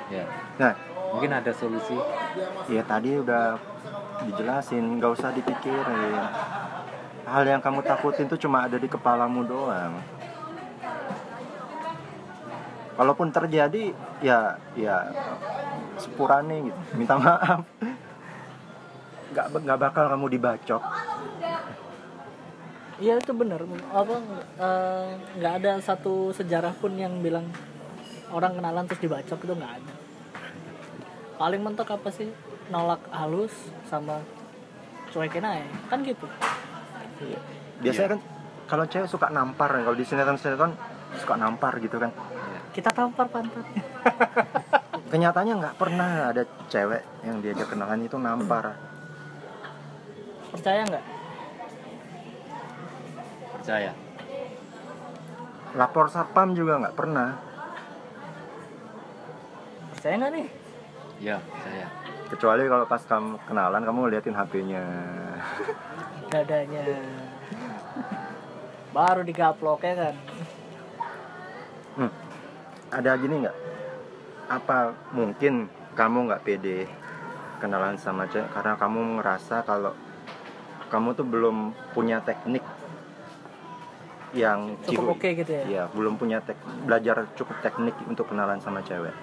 Ya. 0.10 0.26
Nah. 0.58 0.74
Mungkin 1.14 1.30
ada 1.30 1.54
solusi 1.54 1.94
ya 2.70 2.84
tadi 2.86 3.20
udah 3.20 3.58
dijelasin 4.30 5.00
nggak 5.00 5.12
usah 5.14 5.30
dipikirin. 5.36 6.24
Hal 7.24 7.44
yang 7.48 7.64
kamu 7.64 7.82
takutin 7.88 8.28
tuh 8.28 8.40
cuma 8.40 8.68
ada 8.68 8.76
di 8.76 8.88
kepalamu 8.88 9.48
doang. 9.48 9.96
Kalaupun 12.94 13.34
terjadi 13.34 13.96
ya 14.22 14.60
ya 14.78 15.10
sepurane 15.98 16.70
gitu. 16.70 16.80
Minta 16.94 17.18
maaf. 17.18 17.66
Nggak 19.34 19.46
nggak 19.66 19.80
bakal 19.80 20.04
kamu 20.14 20.26
dibacok. 20.38 20.84
Iya 23.02 23.18
itu 23.18 23.34
benar 23.34 23.66
apa 23.90 24.16
eh, 24.62 25.08
nggak 25.42 25.54
ada 25.60 25.72
satu 25.82 26.30
sejarah 26.30 26.78
pun 26.78 26.94
yang 26.94 27.26
bilang 27.26 27.50
orang 28.30 28.54
kenalan 28.54 28.86
terus 28.86 29.02
dibacok 29.02 29.40
itu 29.44 29.54
nggak 29.58 29.74
ada 29.82 30.03
paling 31.44 31.60
mentok 31.60 31.92
apa 31.92 32.08
sih? 32.08 32.32
Nolak 32.72 33.04
halus 33.12 33.52
sama 33.92 34.24
cuekin 35.12 35.44
aja. 35.44 35.68
Kan 35.92 36.00
gitu. 36.08 36.24
Iya. 37.20 37.40
Biasanya 37.84 38.10
kan 38.16 38.20
kalau 38.72 38.88
cewek 38.88 39.12
suka 39.12 39.28
nampar 39.28 39.76
kalau 39.84 39.92
di 39.92 40.08
sinetron-sinetron 40.08 40.72
suka 41.20 41.36
nampar 41.36 41.84
gitu 41.84 42.00
kan. 42.00 42.16
kita 42.74 42.90
tampar 42.90 43.30
pantatnya 43.30 43.86
Kenyataannya 45.14 45.62
nggak 45.62 45.78
pernah 45.78 46.34
ada 46.34 46.42
cewek 46.74 47.06
yang 47.22 47.38
diajak 47.38 47.70
kenalan 47.70 48.02
itu 48.02 48.18
nampar. 48.18 48.74
percaya 50.50 50.82
nggak? 50.88 51.06
Percaya. 53.60 53.92
Lapor 55.78 56.10
satpam 56.10 56.58
juga 56.58 56.82
nggak 56.82 56.98
pernah. 56.98 57.30
percaya 59.94 60.16
nggak 60.18 60.34
nih 60.34 60.63
ya 61.20 61.38
percaya 61.38 61.88
Kecuali 62.24 62.66
kalau 62.66 62.86
pas 62.90 62.98
kamu 63.06 63.38
kenalan 63.46 63.86
kamu 63.86 64.10
liatin 64.10 64.34
HP-nya. 64.34 64.82
dadanya 66.34 66.82
baru 68.90 69.22
digaplok 69.22 69.82
ya 69.86 69.94
kan 69.96 70.16
Hmm. 71.94 72.10
Ada 72.90 73.14
gini 73.22 73.46
nggak? 73.46 73.58
Apa 74.50 74.98
mungkin 75.14 75.70
kamu 75.94 76.26
nggak 76.26 76.42
pede 76.42 76.90
kenalan 77.62 78.02
sama 78.02 78.26
cewek 78.26 78.50
karena 78.50 78.74
kamu 78.74 79.22
ngerasa 79.22 79.62
kalau 79.62 79.94
kamu 80.90 81.14
tuh 81.14 81.22
belum 81.22 81.58
punya 81.94 82.18
teknik 82.26 82.66
yang 84.34 84.74
cukup 84.90 85.22
oke 85.22 85.30
gitu 85.38 85.52
ya 85.54 85.64
Iya, 85.70 85.84
belum 85.94 86.18
punya 86.18 86.42
tek 86.42 86.58
belajar 86.84 87.30
cukup 87.38 87.62
teknik 87.62 87.94
untuk 88.10 88.26
kenalan 88.34 88.58
sama 88.58 88.82
cewek. 88.82 89.14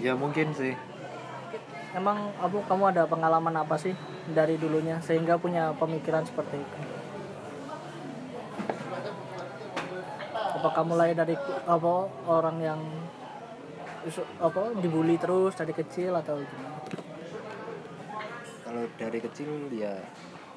Ya 0.00 0.16
mungkin 0.16 0.54
sih. 0.56 0.72
Emang 1.92 2.32
abu 2.40 2.64
kamu 2.64 2.96
ada 2.96 3.04
pengalaman 3.04 3.52
apa 3.52 3.76
sih 3.76 3.92
dari 4.32 4.56
dulunya 4.56 4.96
sehingga 5.04 5.36
punya 5.36 5.76
pemikiran 5.76 6.24
seperti 6.24 6.56
itu? 6.56 6.78
Apa 10.56 10.68
kamu 10.72 10.88
mulai 10.96 11.12
dari 11.12 11.36
apa 11.68 11.92
orang 12.24 12.56
yang 12.64 12.80
apa 14.40 14.72
dibully 14.80 15.20
terus 15.20 15.52
dari 15.52 15.76
kecil 15.76 16.16
atau 16.16 16.40
gimana? 16.40 16.80
Kalau 18.64 18.82
dari 18.96 19.18
kecil 19.20 19.68
ya 19.68 19.92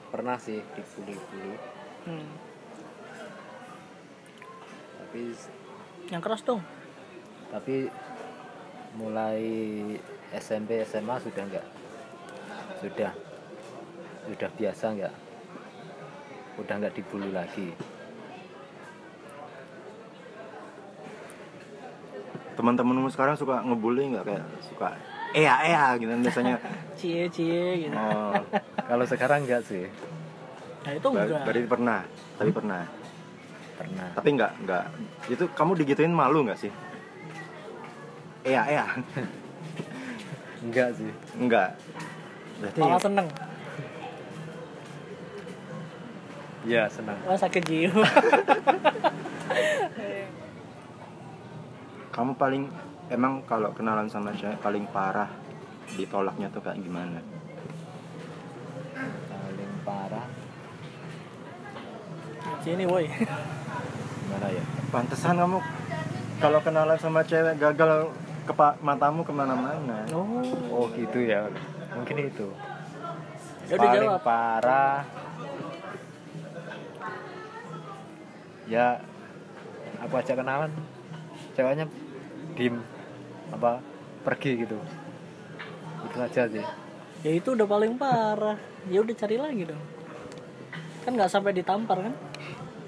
pernah 0.07 0.39
sih 0.39 0.63
dibully-bully. 0.63 1.55
Hmm. 2.05 2.29
tapi 5.01 5.33
yang 6.13 6.21
keras 6.21 6.45
dong. 6.45 6.61
Tapi 7.49 7.89
mulai 8.95 9.43
SMP 10.31 10.83
SMA 10.87 11.15
sudah 11.19 11.43
enggak 11.43 11.65
sudah. 12.79 13.11
Sudah 14.25 14.49
biasa 14.57 14.85
enggak 14.95 15.13
udah 16.55 16.75
enggak 16.79 16.95
dibully 16.95 17.29
lagi? 17.35 17.75
Teman-temanmu 22.55 23.11
sekarang 23.11 23.35
suka 23.35 23.59
ngebully 23.67 24.15
nggak? 24.15 24.23
Kayak 24.23 24.45
suka 24.63 24.87
ea 25.35 25.55
ea 25.67 25.85
gitu. 25.99 26.11
Biasanya. 26.15 26.55
cie 26.99 27.27
cie 27.27 27.85
gitu. 27.87 27.95
Oh, 27.95 28.39
kalau 28.89 29.03
sekarang 29.03 29.43
enggak 29.43 29.67
sih? 29.67 29.91
Nah 30.87 30.91
itu 30.95 31.07
ber- 31.11 31.27
enggak. 31.27 31.43
berarti 31.43 31.61
pernah, 31.67 31.99
tapi 32.39 32.51
pernah. 32.55 32.81
pernah. 33.75 34.07
Tapi 34.15 34.29
nggak 34.39 34.51
nggak. 34.63 34.83
Itu 35.27 35.43
kamu 35.51 35.71
digituin 35.83 36.15
malu 36.15 36.47
nggak 36.47 36.59
sih? 36.63 36.71
Ea 38.45 38.63
ea. 38.77 38.85
enggak 40.61 40.93
sih. 40.93 41.09
Enggak. 41.41 41.73
Berarti 42.61 42.79
malah 42.79 43.01
seneng. 43.01 43.27
Ya 46.65 46.89
senang 46.89 47.17
wah 47.25 47.37
sakit 47.37 47.61
jiwa. 47.65 48.05
Kamu 52.15 52.33
paling 52.39 52.69
emang 53.13 53.45
kalau 53.45 53.69
kenalan 53.75 54.09
sama 54.09 54.33
cewek 54.33 54.57
paling 54.65 54.89
parah 54.89 55.29
ditolaknya 55.93 56.49
tuh 56.49 56.65
kayak 56.65 56.81
gimana? 56.81 57.21
paling 59.29 59.73
parah. 59.85 60.25
Sini 62.65 62.89
woi. 62.89 63.05
Gimana 63.05 64.47
ya? 64.49 64.63
Pantesan 64.89 65.37
kamu 65.37 65.61
kalau 66.41 66.59
kenalan 66.65 66.97
sama 66.97 67.21
cewek 67.21 67.61
gagal 67.61 68.09
ke 68.45 68.53
matamu 68.81 69.25
ke 69.25 69.33
mana-mana. 69.33 70.05
oh. 70.13 70.45
Oh 70.69 70.85
gitu 70.93 71.25
ya. 71.25 71.49
Mungkin 71.97 72.29
itu. 72.29 72.47
Ya 73.65 73.75
paling 73.81 74.05
jawab. 74.05 74.21
parah. 74.21 75.01
Ya 78.69 79.01
aku 80.01 80.13
ajak 80.21 80.37
kenalan. 80.37 80.71
Ceweknya 81.57 81.85
diem. 82.53 82.77
Apa 83.49 83.81
pergi 84.21 84.61
gitu. 84.61 84.77
Itu 86.05 86.17
aja 86.21 86.45
sih. 86.45 86.65
Ya 87.25 87.31
itu 87.33 87.57
udah 87.57 87.65
paling 87.65 87.97
parah. 87.97 88.61
Ya 88.85 89.01
udah 89.01 89.15
cari 89.17 89.41
lagi 89.41 89.63
dong. 89.65 89.81
Kan 91.01 91.17
nggak 91.17 91.33
sampai 91.33 91.51
ditampar 91.57 91.97
kan? 92.05 92.13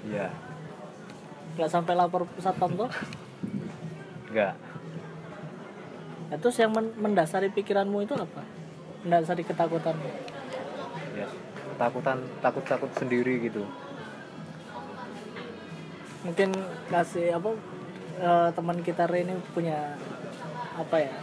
Iya. 0.06 0.30
Nggak 1.58 1.70
sampai 1.74 1.92
lapor 1.98 2.30
satpam 2.38 2.78
tuh 2.78 2.90
enggak 4.28 4.54
nah, 6.28 6.36
terus 6.40 6.56
yang 6.60 6.72
men- 6.72 6.96
mendasari 6.96 7.48
pikiranmu 7.52 8.04
itu 8.04 8.14
apa? 8.16 8.44
Mendasari 9.04 9.42
ketakutanmu? 9.44 10.10
Ya 11.16 11.28
takutan 11.78 12.18
takut 12.42 12.64
takut 12.66 12.90
sendiri 12.98 13.38
gitu. 13.48 13.62
Mungkin 16.26 16.50
kasih 16.90 17.38
apa 17.38 17.54
eh, 18.18 18.48
teman 18.52 18.78
kita 18.82 19.06
Re 19.06 19.22
ini 19.22 19.34
punya 19.54 19.94
apa 20.74 20.96
ya 20.98 21.14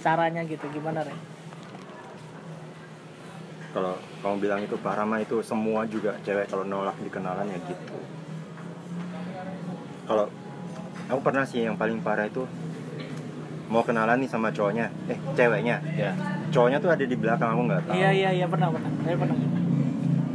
caranya 0.00 0.44
gitu 0.44 0.64
gimana 0.72 1.04
Re? 1.04 1.14
Kalau 3.74 3.98
kamu 4.22 4.36
bilang 4.38 4.60
itu 4.62 4.78
parah 4.78 5.02
mah 5.02 5.18
itu 5.18 5.42
semua 5.42 5.82
juga 5.84 6.14
cewek 6.22 6.46
kalau 6.48 6.62
nolak 6.62 6.96
di 7.02 7.10
kenalan 7.10 7.50
ya 7.50 7.58
gitu. 7.66 7.98
Kalau 10.04 10.30
aku 11.10 11.20
pernah 11.20 11.44
sih 11.44 11.66
yang 11.66 11.74
paling 11.74 11.98
parah 12.00 12.30
itu 12.30 12.46
mau 13.74 13.82
kenalan 13.82 14.22
nih 14.22 14.30
sama 14.30 14.54
cowoknya, 14.54 14.86
eh 15.10 15.18
ceweknya, 15.34 15.82
ya. 15.98 16.14
Cowoknya 16.54 16.78
tuh 16.78 16.94
ada 16.94 17.02
di 17.02 17.16
belakang 17.18 17.50
aku 17.50 17.62
nggak 17.66 17.82
tahu. 17.90 17.94
iya 17.98 18.10
iya 18.14 18.30
iya 18.30 18.46
pernah 18.46 18.70
pernah. 18.70 18.90
Saya 19.02 19.16
pernah. 19.18 19.36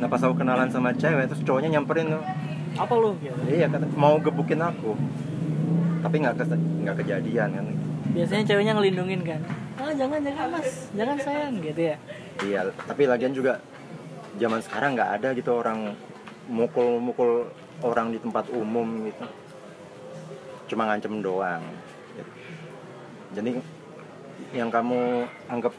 Nah 0.03 0.07
pas 0.11 0.21
aku 0.27 0.35
kenalan 0.35 0.67
sama 0.67 0.91
cewek 0.91 1.31
terus 1.31 1.41
cowoknya 1.47 1.79
nyamperin 1.79 2.11
tuh, 2.11 2.23
apa 2.75 2.93
lu? 2.99 3.15
Gitu 3.23 3.39
iya 3.47 3.71
kata 3.71 3.87
mau 3.95 4.19
gebukin 4.19 4.59
aku, 4.59 4.91
tapi 6.03 6.15
nggak 6.19 6.35
nggak 6.83 6.95
kejadian 6.99 7.49
kan. 7.55 7.65
biasanya 8.09 8.43
ceweknya 8.43 8.73
ngelindungin 8.75 9.21
kan? 9.23 9.41
Ah 9.79 9.95
jangan 9.95 10.19
jangan 10.19 10.47
mas. 10.59 10.91
Jangan 10.91 11.17
sayang 11.23 11.53
gitu 11.63 11.81
ya. 11.93 11.95
Iya, 12.43 12.59
tapi 12.83 13.07
lagian 13.07 13.31
juga 13.31 13.63
zaman 14.35 14.59
sekarang 14.59 14.99
nggak 14.99 15.11
ada 15.21 15.29
gitu 15.31 15.55
orang 15.55 15.95
mukul-mukul 16.51 17.47
orang 17.85 18.11
di 18.11 18.19
tempat 18.19 18.51
umum 18.51 19.07
gitu. 19.07 19.23
Cuma 20.67 20.89
ngancem 20.91 21.23
doang. 21.23 21.63
Jadi 23.35 23.61
yang 24.55 24.73
kamu 24.73 25.29
anggap 25.45 25.73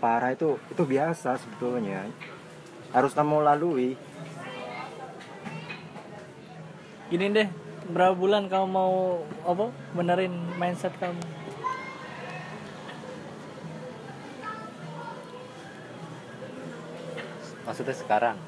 parah 0.00 0.32
itu 0.32 0.56
itu 0.72 0.82
biasa 0.84 1.36
sebetulnya. 1.36 2.08
Harus 2.92 3.12
kamu 3.12 3.44
lalui. 3.44 3.98
gini 7.10 7.26
deh 7.34 7.50
berapa 7.90 8.14
bulan 8.14 8.46
kamu 8.46 8.70
mau 8.70 9.26
apa 9.42 9.74
benerin 9.98 10.30
mindset 10.62 10.94
kamu 11.02 11.18
maksudnya 17.66 17.94
sekarang 17.98 18.38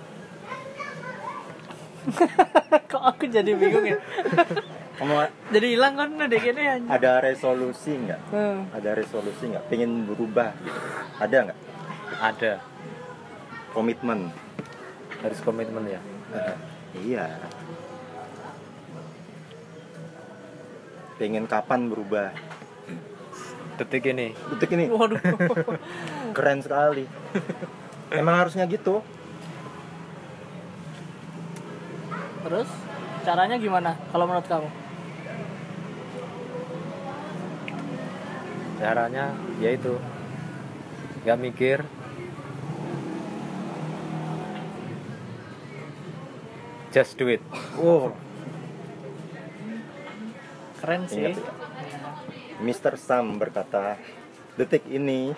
kok 2.90 3.02
aku 3.02 3.26
jadi 3.26 3.50
bingung 3.58 3.82
ya 3.82 3.98
Kamu 5.02 5.14
jadi 5.52 5.66
hilang 5.68 5.94
kan 5.94 6.08
udah 6.16 6.40
gini 6.40 6.62
aja 6.64 6.86
ada 6.88 7.12
resolusi 7.20 7.92
nggak? 7.94 8.20
Hmm. 8.32 8.64
Ada 8.72 8.90
resolusi 8.96 9.52
nggak? 9.52 9.64
Pengen 9.68 10.08
berubah 10.08 10.50
gitu? 10.58 10.80
Ada 11.20 11.36
nggak? 11.46 11.58
ada 12.12 12.52
Komitmen? 13.72 14.28
harus 15.22 15.38
komitmen 15.40 15.86
ya 15.86 16.00
Eh, 16.32 16.56
iya. 17.04 17.26
Pengen 21.14 21.44
kapan 21.46 21.86
berubah? 21.86 22.32
detik 23.72 24.04
ini 24.06 24.36
Detik 24.52 24.76
ini 24.76 24.86
waduh 24.88 25.16
keren 26.36 26.60
sekali. 26.60 27.08
Emang 28.08 28.40
harusnya 28.40 28.64
gitu. 28.66 29.00
terus 32.42 32.66
caranya 33.22 33.54
gimana 33.54 33.94
kalau 34.10 34.26
menurut 34.26 34.44
kamu 34.44 34.66
caranya 38.82 39.30
yaitu 39.62 39.94
nggak 41.22 41.38
mikir 41.38 41.78
just 46.90 47.14
do 47.14 47.30
it 47.30 47.38
Wow, 47.78 48.10
keren 50.82 51.06
sih 51.06 51.22
ingat 51.22 51.38
ya. 51.38 51.46
Mr. 52.62 52.94
Sam 52.94 53.42
berkata, 53.42 53.98
detik 54.54 54.86
ini 54.86 55.34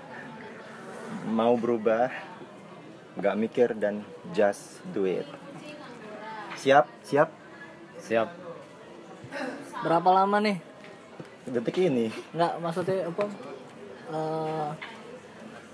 mau 1.38 1.56
berubah, 1.56 2.12
nggak 3.16 3.38
mikir 3.40 3.68
dan 3.72 4.04
just 4.36 4.84
do 4.92 5.08
it. 5.08 5.24
Siap, 6.60 6.84
siap. 7.08 7.32
siap 8.00 8.28
berapa 9.80 10.10
lama 10.12 10.36
nih 10.44 10.69
Detik 11.48 11.76
ini, 11.80 12.12
nggak 12.36 12.52
maksudnya 12.60 13.08
apa 13.08 13.24
Eh, 14.10 14.68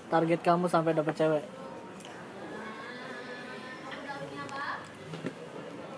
target 0.06 0.40
kamu 0.44 0.68
sampai 0.68 0.92
dapat 0.92 1.16
cewek? 1.16 1.44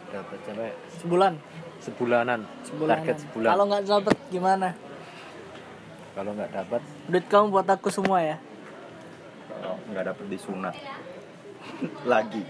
Dapat 0.09 0.39
cewek. 0.41 0.73
Sebulan? 1.03 1.33
Sebulanan. 1.83 2.41
Sebulan 2.63 2.95
target 2.97 3.17
sebulan. 3.27 3.51
Kalau 3.51 3.65
nggak 3.67 3.83
dapet 3.85 4.17
gimana? 4.31 4.69
Kalau 6.15 6.31
nggak 6.35 6.51
dapat 6.51 6.81
duit 7.07 7.27
kamu 7.27 7.47
buat 7.51 7.69
aku 7.69 7.89
semua 7.91 8.19
ya? 8.23 8.37
Kalau 9.51 9.75
nggak 9.91 10.05
dapet 10.09 10.25
disunat. 10.31 10.75
Lagi. 12.13 12.43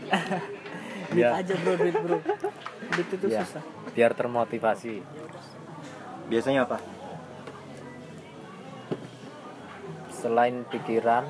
duit 1.10 1.24
Ya. 1.24 1.40
aja 1.40 1.54
bro 1.56 1.72
duit 1.74 1.96
bro. 1.96 2.20
Duit 2.92 3.08
itu 3.08 3.26
Ya. 3.26 3.40
susah. 3.40 3.64
Biar 3.96 4.12
termotivasi. 4.12 5.00
Biasanya 6.28 6.68
apa? 6.68 6.76
Selain 10.18 10.66
pikiran 10.66 11.22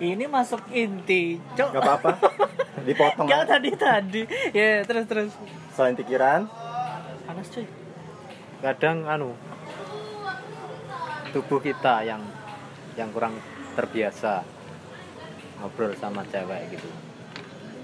ini 0.00 0.24
masuk 0.28 0.60
inti 0.72 1.36
cok 1.56 1.70
Gak 1.76 1.82
apa-apa. 1.84 2.10
Dipotong. 2.88 3.28
Gak 3.28 3.44
aja. 3.44 3.50
tadi 3.56 3.70
tadi 3.76 4.22
ya 4.56 4.80
terus 4.84 5.04
terus 5.04 5.32
Selain 5.76 5.92
pikiran, 5.92 6.48
panas 7.28 7.48
cuy 7.52 7.64
kadang 8.60 9.08
anu 9.08 9.32
tubuh 11.32 11.60
kita 11.64 12.04
yang 12.04 12.20
yang 12.92 13.08
kurang 13.08 13.40
terbiasa 13.72 14.44
ngobrol 15.60 15.96
sama 15.96 16.20
cewek 16.28 16.68
gitu 16.76 16.88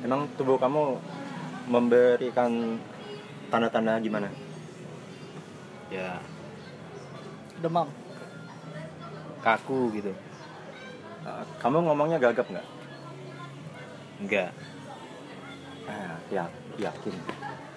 emang 0.05 0.29
tubuh 0.37 0.61
kamu 0.61 1.01
memberikan 1.73 2.77
tanda-tanda 3.49 3.97
gimana? 4.05 4.29
ya 5.89 6.19
demam 7.63 7.89
kaku 9.47 9.95
gitu 9.95 10.11
Uh, 11.27 11.43
kamu 11.59 11.83
ngomongnya 11.91 12.23
gagap 12.23 12.47
nggak? 12.47 12.63
enggak 14.23 14.51
Ah, 15.91 16.15
ya, 16.31 16.47
yakin. 16.79 17.15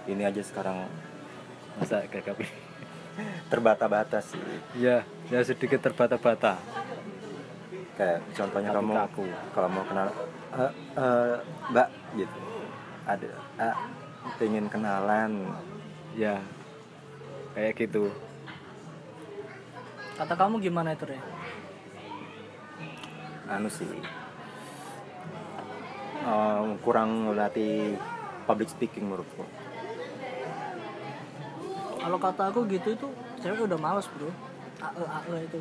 Ini 0.06 0.30
aja 0.30 0.42
sekarang 0.46 0.86
masa 1.74 2.06
gagap 2.14 2.38
terbata-bata 3.50 4.22
sih. 4.22 4.38
ya 4.78 5.02
ya 5.34 5.42
sedikit 5.42 5.82
terbata-bata 5.82 6.62
Kayak 7.98 8.22
contohnya 8.38 8.70
kamu 8.70 8.94
kaku. 8.94 9.26
kalau 9.50 9.70
mau 9.74 9.86
kenal, 9.90 10.08
"Eh, 10.54 10.72
eh, 10.94 11.36
Mbak, 11.74 11.88
gitu. 12.14 12.40
Ada, 13.10 13.30
ah, 13.58 13.76
pengen 14.38 14.70
kenalan. 14.70 15.58
ya 16.14 16.38
kayak 17.58 17.74
gitu 17.78 18.14
kata 20.18 20.36
kamu 20.36 20.60
gimana 20.60 20.94
itu 20.94 21.08
deh 21.08 21.22
Anu 23.50 23.66
sih, 23.66 23.90
eh, 26.22 26.62
kurang 26.86 27.34
melatih 27.34 27.98
public 28.46 28.70
speaking 28.70 29.10
menurutku. 29.10 29.42
kalau 32.00 32.16
kata 32.16 32.50
aku 32.50 32.66
gitu 32.72 32.96
itu 32.96 33.08
cewek 33.44 33.70
udah 33.70 33.78
males 33.78 34.08
bro. 34.10 34.32
Ae 34.82 35.04
ae 35.06 35.46
itu. 35.46 35.60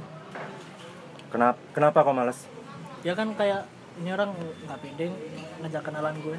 Kenapa, 1.28 1.58
kenapa 1.76 2.06
kok 2.06 2.16
males? 2.16 2.40
ya 3.06 3.14
kan 3.14 3.30
kayak 3.38 3.62
ini 4.00 4.10
orang 4.10 4.34
nggak 4.64 4.78
pede 4.80 5.12
ngajak 5.60 5.82
kenalan 5.84 6.16
gue. 6.24 6.38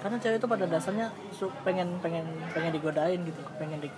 Karena 0.00 0.16
cewek 0.16 0.40
itu 0.40 0.48
pada 0.48 0.64
dasarnya 0.64 1.12
pengen 1.62 2.00
pengen 2.00 2.26
pengen 2.50 2.72
digodain 2.72 3.20
gitu. 3.22 3.40
Pengen 3.60 3.78
di 3.84 3.88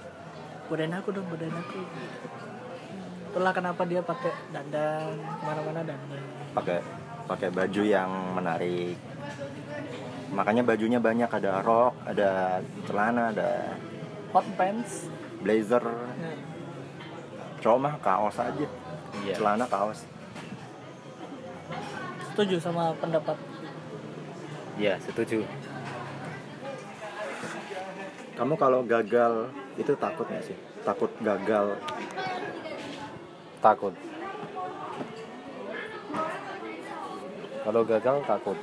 godain 0.66 0.92
aku 0.92 1.08
dong 1.14 1.26
godain 1.30 1.54
aku 1.54 1.80
itulah 3.32 3.48
kenapa 3.56 3.88
dia 3.88 4.04
pakai 4.04 4.28
dandan 4.52 5.16
ke 5.16 5.42
mana-mana 5.48 5.80
dandan. 5.80 6.20
Pakai 6.52 6.84
pakai 7.24 7.48
baju 7.48 7.80
yang 7.80 8.10
menarik. 8.36 9.00
Makanya 10.36 10.60
bajunya 10.68 11.00
banyak 11.00 11.32
ada 11.32 11.64
rok 11.64 11.96
ada 12.04 12.60
celana 12.84 13.32
ada 13.32 13.72
hot 14.36 14.44
pants. 14.60 15.08
blazer. 15.40 15.80
Cowok 17.64 17.78
mah 17.80 17.94
kaos 18.04 18.36
aja. 18.36 18.68
Iya. 19.24 19.34
Celana 19.40 19.64
kaos. 19.64 20.04
Setuju 22.28 22.60
sama 22.60 22.92
pendapat? 23.00 23.40
Iya 24.76 25.00
setuju. 25.00 25.40
Kamu 28.36 28.60
kalau 28.60 28.84
gagal 28.84 29.48
itu 29.80 29.96
takut 29.96 30.28
nggak 30.28 30.44
sih? 30.44 30.56
Takut 30.84 31.08
gagal 31.24 31.80
takut. 33.62 33.94
Kalau 37.62 37.82
gagal 37.86 38.16
takut. 38.26 38.58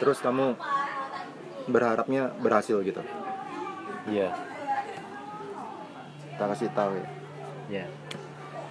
Terus 0.00 0.18
kamu 0.24 0.56
berharapnya 1.68 2.32
berhasil 2.40 2.80
gitu? 2.80 3.04
Iya. 4.08 4.32
Kita 6.32 6.44
kasih 6.48 6.72
tahu 6.72 6.92
ya? 6.96 7.08
Iya. 7.68 7.86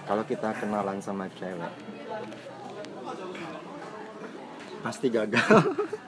Kalau 0.06 0.22
kita 0.26 0.50
kenalan 0.58 0.98
sama 0.98 1.30
cewek 1.30 1.70
pasti 4.86 5.10
gagal 5.10 5.42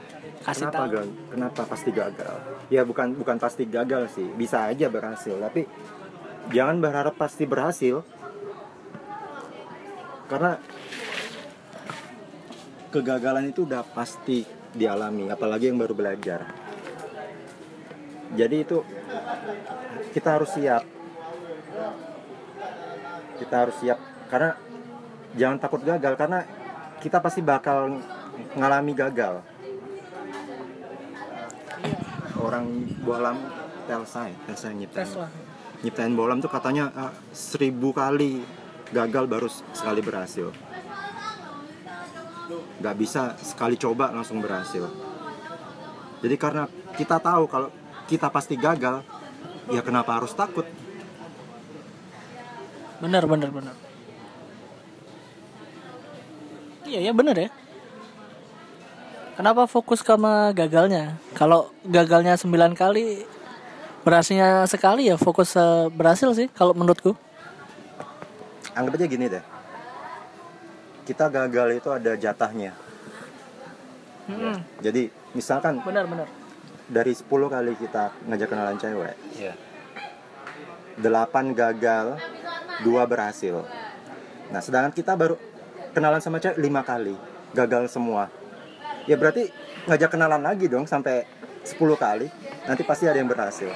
kasih 0.48 0.64
kenapa 0.64 0.76
tahu. 0.76 0.84
gagal? 0.88 1.06
Kenapa 1.28 1.62
pasti 1.68 1.90
gagal? 1.92 2.36
Ya 2.72 2.82
bukan 2.88 3.08
bukan 3.12 3.36
pasti 3.36 3.62
gagal 3.68 4.02
sih. 4.16 4.28
Bisa 4.32 4.64
aja 4.64 4.86
berhasil 4.88 5.36
tapi 5.36 5.68
jangan 6.48 6.80
berharap 6.80 7.14
pasti 7.20 7.44
berhasil. 7.44 8.00
Karena 10.28 10.56
kegagalan 12.88 13.52
itu 13.52 13.68
udah 13.68 13.84
pasti 13.84 14.44
dialami 14.72 15.28
apalagi 15.28 15.68
yang 15.68 15.76
baru 15.76 15.92
belajar. 15.92 16.48
Jadi 18.32 18.56
itu 18.56 18.80
kita 20.16 20.28
harus 20.40 20.50
siap. 20.52 20.84
Kita 23.36 23.54
harus 23.56 23.76
siap. 23.80 23.98
Karena 24.28 24.52
jangan 25.36 25.60
takut 25.60 25.80
gagal 25.84 26.16
karena 26.16 26.40
kita 27.00 27.20
pasti 27.20 27.40
bakal 27.44 28.00
ngalami 28.56 28.92
gagal 28.96 29.44
orang 32.48 32.66
bolam 33.04 33.36
Telsa 33.84 34.32
ya 34.32 34.36
Telsa 34.48 34.72
yang 34.72 34.78
nyiptain. 34.84 35.04
Tesla. 35.04 35.28
Nyiptain 35.84 36.12
bolam 36.16 36.40
tuh 36.40 36.50
katanya 36.50 36.90
ah, 36.96 37.12
seribu 37.30 37.92
kali 37.92 38.42
gagal 38.90 39.24
baru 39.28 39.48
sekali 39.76 40.00
berhasil. 40.00 40.48
Nggak 42.80 42.96
bisa 42.96 43.36
sekali 43.38 43.76
coba 43.76 44.10
langsung 44.10 44.40
berhasil. 44.40 44.88
Jadi 46.24 46.34
karena 46.40 46.66
kita 46.96 47.20
tahu 47.20 47.44
kalau 47.46 47.68
kita 48.10 48.32
pasti 48.32 48.56
gagal 48.56 49.04
ya 49.70 49.84
kenapa 49.84 50.18
harus 50.18 50.32
takut? 50.32 50.64
Bener 52.98 53.22
bener 53.30 53.52
bener 53.54 53.76
iya 56.88 57.00
ya 57.04 57.12
bener 57.12 57.36
ya 57.36 57.48
kenapa 59.38 59.70
fokus 59.70 60.02
sama 60.02 60.50
gagalnya? 60.50 61.14
Kalau 61.38 61.70
gagalnya 61.86 62.34
9 62.34 62.74
kali 62.74 63.22
berhasilnya 64.02 64.66
sekali 64.66 65.06
ya 65.06 65.14
fokus 65.14 65.54
eh, 65.54 65.86
berhasil 65.94 66.34
sih 66.34 66.50
kalau 66.50 66.74
menurutku. 66.74 67.14
Anggap 68.74 68.98
aja 68.98 69.06
gini 69.06 69.30
deh. 69.30 69.44
Kita 71.06 71.30
gagal 71.30 71.78
itu 71.78 71.88
ada 71.94 72.18
jatahnya. 72.18 72.74
Hmm, 74.28 74.60
jadi 74.84 75.08
misalkan 75.32 75.80
bener 75.80 76.04
bener 76.04 76.28
dari 76.84 77.16
10 77.16 77.24
kali 77.24 77.72
kita 77.80 78.12
ngajak 78.28 78.48
kenalan 78.52 78.76
cewek 78.76 79.16
iya. 79.40 79.56
8 81.00 81.56
gagal 81.56 82.20
dua 82.84 83.08
berhasil. 83.08 83.64
Nah 84.52 84.60
sedangkan 84.60 84.92
kita 84.92 85.16
baru 85.16 85.40
kenalan 85.96 86.20
sama 86.20 86.44
cewek 86.44 86.60
5 86.60 86.68
kali 86.84 87.16
gagal 87.56 87.88
semua 87.88 88.28
ya 89.08 89.16
berarti 89.16 89.48
ngajak 89.88 90.12
kenalan 90.12 90.44
lagi 90.44 90.68
dong 90.68 90.84
sampai 90.84 91.24
10 91.64 91.74
kali. 91.96 92.28
Nanti 92.68 92.82
pasti 92.84 93.08
ada 93.08 93.16
yang 93.16 93.28
berhasil. 93.32 93.72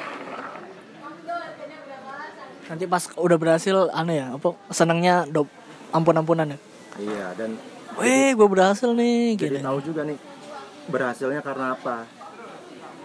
Nanti 2.69 2.85
pas 2.89 3.05
udah 3.17 3.37
berhasil 3.41 3.89
aneh 3.93 4.21
ya 4.23 4.27
apa 4.37 4.57
senangnya 4.73 5.25
do 5.29 5.49
ampun 5.93 6.17
ampunan 6.17 6.57
ya? 6.57 6.59
Iya 7.01 7.27
dan 7.37 7.57
weh 7.97 8.33
gue 8.33 8.49
berhasil 8.49 8.89
nih 8.97 9.37
jadi 9.37 9.61
tahu 9.61 9.81
juga 9.85 10.05
nih 10.05 10.17
berhasilnya 10.89 11.41
karena 11.45 11.77
apa? 11.77 12.05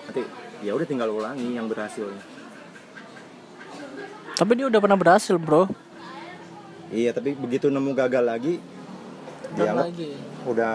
Nanti 0.07 0.23
ya 0.63 0.71
udah 0.71 0.87
tinggal 0.87 1.11
ulangi 1.11 1.55
yang 1.55 1.67
berhasilnya. 1.67 2.23
Tapi 4.37 4.51
dia 4.55 4.67
udah 4.69 4.79
pernah 4.79 4.95
berhasil 4.99 5.35
bro. 5.35 5.67
Iya 6.87 7.11
tapi 7.11 7.35
begitu 7.35 7.67
nemu 7.67 7.91
gagal 7.91 8.23
lagi 8.23 8.63
Dan 9.51 9.55
dianggap 9.59 9.85
lagi. 9.91 10.11
udah 10.47 10.71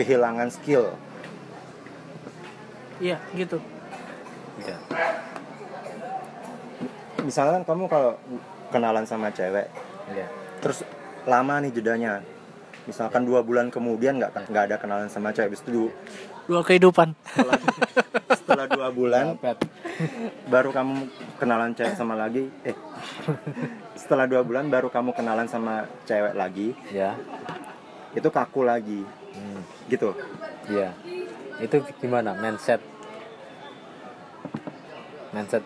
kehilangan 0.00 0.48
skill. 0.48 0.96
Iya 2.96 3.20
gitu. 3.36 3.60
Iya. 4.60 4.76
misalkan 7.20 7.64
kamu 7.68 7.84
kalau 7.84 8.16
kenalan 8.72 9.04
sama 9.04 9.28
cewek 9.28 9.68
Iya. 10.08 10.24
terus 10.60 10.84
lama 11.28 11.60
nih 11.60 11.72
jedanya. 11.72 12.24
Misalkan 12.88 13.28
dua 13.28 13.44
bulan 13.44 13.68
kemudian 13.68 14.16
nggak 14.16 14.48
nggak 14.48 14.64
ada 14.72 14.76
kenalan 14.80 15.08
sama 15.08 15.30
cewek 15.30 15.52
Habis 15.52 15.60
itu 15.64 15.70
du- 15.70 15.94
dua 16.48 16.64
kehidupan. 16.64 17.12
Setelah, 17.28 17.60
setelah 18.32 18.66
dua 18.68 18.88
bulan 18.88 19.36
baru 20.48 20.72
kamu 20.72 20.94
kenalan 21.36 21.76
cewek 21.76 21.92
sama 21.92 22.16
lagi 22.16 22.48
eh. 22.64 22.76
Setelah 23.94 24.24
dua 24.24 24.40
bulan 24.40 24.72
baru 24.72 24.88
kamu 24.88 25.12
kenalan 25.12 25.44
sama 25.44 25.84
cewek 26.04 26.32
lagi. 26.32 26.72
Ya. 26.88 27.16
itu 28.10 28.26
kaku 28.26 28.66
lagi 28.66 29.06
Hmm. 29.30 29.62
gitu 29.86 30.10
Iya. 30.66 30.94
Itu 31.60 31.82
gimana 31.98 32.34
mindset? 32.34 32.80
Mindset 35.30 35.62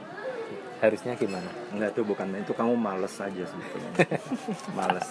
harusnya 0.82 1.16
gimana? 1.16 1.48
Enggak 1.72 1.96
itu 1.96 2.02
bukan 2.04 2.28
itu 2.36 2.52
kamu 2.52 2.76
males 2.76 3.14
aja 3.16 3.44
sebetulnya 3.48 3.92
males 4.78 5.08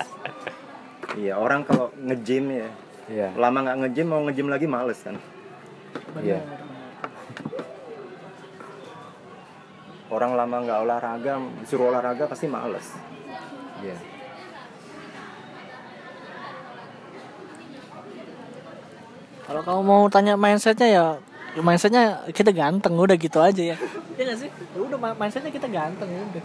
iya 1.17 1.37
orang 1.37 1.65
kalau 1.65 1.89
nge-gym 1.97 2.49
ya 2.49 2.69
Iya. 3.03 3.29
lama 3.35 3.65
nggak 3.65 3.77
nge-gym 3.83 4.07
mau 4.07 4.21
nge-gym 4.23 4.47
lagi 4.47 4.65
males 4.69 4.99
kan 5.01 5.17
Iya. 6.21 6.39
orang 10.13 10.31
lama 10.37 10.55
nggak 10.61 10.79
olahraga 10.85 11.33
disuruh 11.61 11.89
olahraga 11.89 12.29
pasti 12.29 12.45
males 12.45 12.85
Iya. 13.81 13.97
Kalau 19.43 19.61
kamu 19.61 19.81
mau 19.83 20.01
tanya 20.07 20.33
mindsetnya 20.39 20.87
ya 20.87 21.05
mindsetnya 21.59 22.25
kita 22.33 22.49
ganteng 22.49 22.97
udah 22.97 23.17
gitu 23.19 23.37
aja 23.43 23.75
ya 23.75 23.77
Iya 24.13 24.23
gak 24.29 24.37
sih 24.45 24.49
ya 24.49 24.79
udah 24.79 24.97
mindsetnya 25.17 25.51
kita 25.53 25.67
ganteng 25.69 26.09
udah 26.09 26.43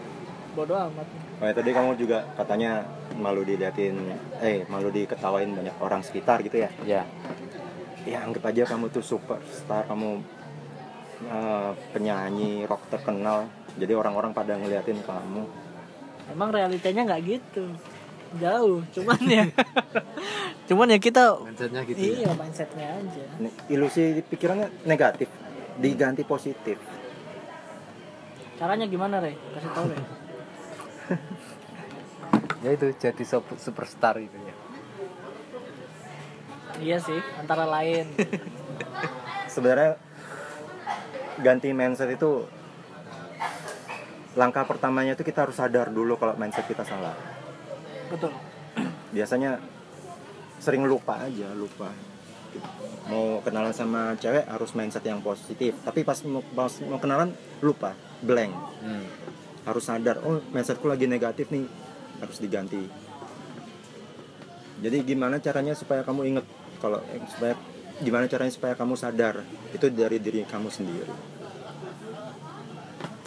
bodoh 0.56 0.78
amat 0.90 1.06
Oh 1.38 1.46
ya, 1.46 1.54
tadi 1.54 1.70
kamu 1.70 1.94
juga 1.94 2.26
katanya 2.34 2.82
malu 3.14 3.46
diliatin, 3.46 3.94
eh 4.42 4.66
malu 4.66 4.90
diketawain 4.90 5.46
banyak 5.54 5.70
orang 5.78 6.02
sekitar 6.02 6.42
gitu 6.42 6.66
ya? 6.66 6.70
Iya. 6.82 7.06
Ya 8.02 8.26
anggap 8.26 8.50
aja 8.50 8.66
kamu 8.74 8.90
tuh 8.90 9.06
superstar, 9.06 9.86
kamu 9.86 10.18
eh, 11.30 11.70
penyanyi 11.94 12.66
rock 12.66 12.90
terkenal, 12.90 13.46
jadi 13.78 13.94
orang-orang 13.94 14.34
pada 14.34 14.58
ngeliatin 14.58 14.98
kamu. 15.06 15.46
emang 16.28 16.50
realitanya 16.50 17.06
nggak 17.08 17.22
gitu 17.24 17.64
jauh 18.36 18.84
cuman 18.92 19.20
ya 19.24 19.44
cuman 20.68 20.92
ya 20.92 20.98
kita 21.00 21.40
Mindsetnya 21.40 21.80
gitu. 21.88 21.96
iya 21.96 22.28
mindsetnya 22.36 22.86
aja 23.00 23.24
Ilusi 23.66 24.20
pikirannya 24.20 24.68
negatif, 24.84 25.32
diganti 25.80 26.22
positif. 26.22 26.76
caranya 28.60 28.84
gimana 28.84 29.16
Re? 29.18 29.32
kasih 29.32 29.70
tau 29.72 29.86
Re 29.88 29.96
Ya 32.58 32.74
itu 32.74 32.90
jadi 32.92 33.22
sup- 33.22 33.54
superstar 33.56 34.18
itu 34.18 34.34
ya. 34.34 34.54
iya 36.78 36.96
sih 36.98 37.16
antara 37.38 37.64
lain 37.64 38.12
Sebenarnya 39.54 39.96
ganti 41.38 41.70
mindset 41.70 42.12
itu 42.12 42.44
langkah 44.34 44.62
pertamanya 44.62 45.14
itu 45.14 45.22
kita 45.22 45.46
harus 45.46 45.56
sadar 45.56 45.90
dulu 45.90 46.14
kalau 46.14 46.34
mindset 46.34 46.66
kita 46.66 46.82
salah. 46.82 47.14
Betul. 48.08 48.32
Biasanya 49.14 49.60
sering 50.58 50.84
lupa 50.84 51.22
aja 51.22 51.48
lupa. 51.54 51.92
Mau 53.08 53.40
kenalan 53.44 53.72
sama 53.76 54.16
cewek 54.18 54.44
harus 54.48 54.72
mindset 54.74 55.04
yang 55.04 55.20
positif. 55.20 55.76
Tapi 55.84 56.02
pas 56.02 56.18
mau, 56.24 56.42
pas 56.56 56.72
mau 56.88 56.98
kenalan 56.98 57.30
lupa 57.62 57.94
blank. 58.24 58.52
Hmm. 58.82 59.06
harus 59.68 59.84
sadar 59.84 60.16
oh 60.24 60.40
mindsetku 60.48 60.88
lagi 60.88 61.04
negatif 61.04 61.52
nih 61.52 61.68
harus 62.24 62.40
diganti. 62.40 62.88
Jadi 64.80 64.96
gimana 65.04 65.36
caranya 65.44 65.76
supaya 65.76 66.00
kamu 66.00 66.24
inget 66.24 66.46
kalau 66.80 67.04
eh, 67.12 67.20
supaya 67.28 67.52
gimana 68.00 68.24
caranya 68.30 68.48
supaya 68.48 68.72
kamu 68.72 68.96
sadar? 68.96 69.44
Itu 69.76 69.92
dari 69.92 70.16
diri 70.16 70.40
kamu 70.48 70.72
sendiri. 70.72 71.12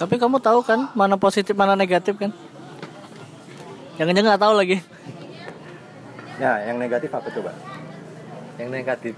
Tapi 0.02 0.16
kamu 0.18 0.42
tahu 0.42 0.66
kan 0.66 0.90
mana 0.98 1.14
positif 1.20 1.54
mana 1.54 1.78
negatif 1.78 2.18
kan 2.18 2.34
jangan-jangan 3.96 4.30
nggak 4.30 4.44
tahu 4.44 4.54
lagi. 4.56 4.78
Ya 6.38 6.52
yang 6.66 6.78
negatif 6.78 7.10
apa 7.10 7.28
coba? 7.30 7.52
Yang 8.58 8.70
negatif. 8.72 9.16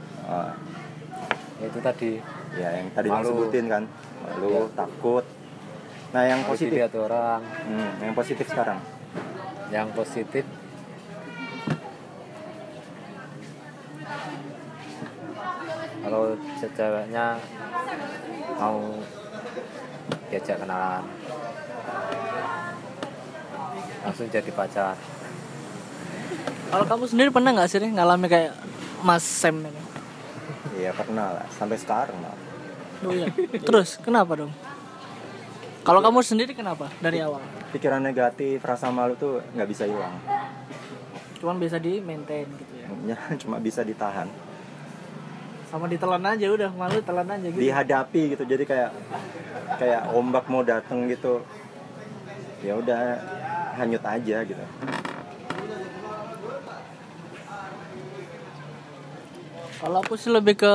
Ya 1.58 1.66
itu 1.66 1.80
tadi. 1.80 2.12
Ya 2.54 2.70
yang 2.76 2.88
tadi 2.92 3.08
Malu. 3.08 3.28
sebutin 3.28 3.66
kan. 3.68 3.84
Malu 4.22 4.50
Iya. 4.50 4.62
takut. 4.76 5.26
Nah 6.12 6.24
yang 6.24 6.40
harus 6.42 6.52
positif. 6.54 6.74
dilihat 6.74 6.94
orang. 6.94 7.42
Hmm, 7.66 7.92
yang 8.02 8.14
positif 8.14 8.46
sekarang. 8.46 8.80
Yang 9.70 9.88
positif. 9.94 10.46
Kalau 16.04 16.24
ce- 16.60 16.74
ceweknya 16.76 17.40
mau 18.54 18.78
diajak 20.30 20.60
kenalan 20.60 21.04
langsung 24.04 24.28
jadi 24.28 24.52
pacar. 24.52 25.00
Kalau 26.70 26.86
kamu 26.86 27.04
sendiri 27.08 27.30
pernah 27.32 27.56
nggak 27.56 27.70
sih 27.70 27.80
ngalami 27.80 28.28
kayak 28.28 28.54
Mas 29.02 29.24
Sam 29.24 29.63
ini? 29.63 29.82
Iya 30.80 30.92
pernah 30.92 31.39
lah, 31.39 31.46
sampai 31.56 31.78
sekarang 31.80 32.18
lah. 32.20 32.36
oh 33.08 33.13
iya. 33.13 33.28
Terus 33.62 34.00
kenapa 34.02 34.36
dong? 34.36 34.52
Kalau 35.84 36.00
kamu 36.00 36.20
sendiri 36.24 36.52
kenapa 36.56 36.88
dari 37.00 37.20
awal? 37.20 37.44
Pikiran 37.76 38.00
negatif, 38.00 38.63
rasa 38.63 38.88
malu 38.92 39.16
tuh 39.20 39.44
nggak 39.56 39.70
bisa 39.70 39.84
hilang. 39.88 40.16
cuman 41.44 41.60
bisa 41.60 41.76
di 41.76 42.00
maintain 42.00 42.48
gitu 42.48 42.74
ya? 42.80 42.88
Ya, 43.13 43.20
cuma 43.44 43.60
bisa 43.60 43.84
ditahan, 43.84 44.32
sama 45.74 45.89
ditelan 45.89 46.22
aja 46.22 46.48
udah. 46.54 46.70
Malu 46.70 47.02
telan 47.02 47.26
aja 47.26 47.48
gitu. 47.50 47.58
Dihadapi 47.58 48.22
gitu. 48.38 48.44
Jadi 48.46 48.63
kayak 48.70 48.94
kayak 49.82 50.02
ombak 50.13 50.46
mau 50.46 50.62
dateng 50.62 51.10
gitu. 51.10 51.42
Ya 52.62 52.78
udah 52.78 53.18
hanyut 53.74 54.04
aja 54.06 54.38
gitu. 54.42 54.64
Kalau 59.78 59.98
aku 60.00 60.16
sih 60.16 60.32
lebih 60.32 60.56
ke 60.56 60.74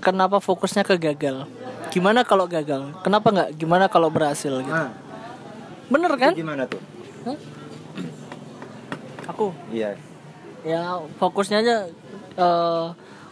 kenapa 0.00 0.40
fokusnya 0.40 0.80
ke 0.80 0.96
gagal. 0.96 1.44
Gimana 1.92 2.24
kalau 2.24 2.48
gagal? 2.48 2.96
Kenapa 3.04 3.28
nggak? 3.28 3.48
Gimana 3.56 3.84
kalau 3.86 4.08
berhasil 4.08 4.50
gitu? 4.50 4.72
Nah, 4.72 4.92
Bener 5.86 6.10
kan? 6.18 6.32
gimana 6.34 6.64
tuh? 6.66 6.80
Hah? 7.28 7.38
Aku 9.26 9.50
Iya, 9.70 9.98
ya 10.62 10.98
fokusnya 11.18 11.58
aja. 11.62 11.76
eh, 12.36 12.86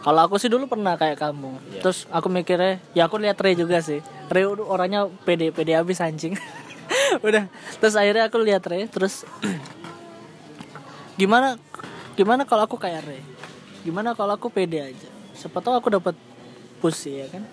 kalau 0.05 0.21
aku 0.21 0.37
sih 0.37 0.53
dulu 0.53 0.69
pernah 0.69 0.95
kayak 0.95 1.17
kamu. 1.17 1.81
Terus 1.81 2.05
aku 2.13 2.29
mikirnya, 2.29 2.77
ya 2.93 3.09
aku 3.09 3.17
lihat 3.17 3.41
Ray 3.41 3.57
juga 3.57 3.81
sih. 3.81 4.05
Ray 4.29 4.45
orangnya 4.45 5.09
pede 5.25 5.49
pede 5.51 5.73
habis 5.73 6.01
anjing. 6.05 6.37
udah. 7.21 7.45
Terus 7.79 7.95
akhirnya 7.95 8.27
aku 8.27 8.39
lihat 8.43 8.63
Ray. 8.67 8.89
Terus 8.89 9.29
gimana 11.21 11.61
gimana 12.19 12.43
kalau 12.49 12.67
aku 12.67 12.81
kayak 12.81 13.05
Ray? 13.07 13.23
Gimana 13.85 14.17
kalau 14.17 14.35
aku 14.35 14.49
pede 14.49 14.81
aja? 14.81 15.11
Siapa 15.37 15.61
tahu 15.61 15.77
aku 15.79 15.89
dapat 15.93 16.17
push 16.81 17.11
ya 17.11 17.27
kan? 17.29 17.45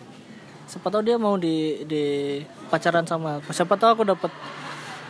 Siapa 0.65 0.88
tahu 0.88 1.04
dia 1.04 1.19
mau 1.19 1.36
di 1.36 1.84
di 1.86 2.04
pacaran 2.71 3.04
sama 3.04 3.43
aku. 3.43 3.52
Siapa 3.52 3.76
tahu 3.76 3.89
aku 4.00 4.04
dapat 4.08 4.32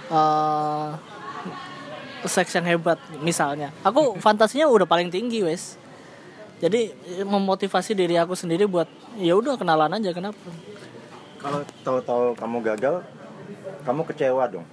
eh, 0.09 0.89
seks 2.25 2.57
yang 2.57 2.65
hebat 2.65 2.97
misalnya. 3.21 3.69
Aku 3.85 4.15
fantasinya 4.25 4.65
udah 4.67 4.89
paling 4.89 5.13
tinggi 5.13 5.45
wes. 5.45 5.77
Jadi 6.61 6.93
memotivasi 7.25 7.97
diri 7.97 8.21
aku 8.21 8.37
sendiri 8.37 8.69
buat 8.69 8.85
ya 9.17 9.33
udah 9.33 9.57
kenalan 9.57 9.97
aja 9.97 10.13
kenapa? 10.13 10.37
kalau 11.41 11.59
tahu-tahu 11.81 12.23
kamu 12.37 12.57
gagal, 12.61 12.95
kamu 13.81 14.01
kecewa 14.05 14.43
dong. 14.47 14.65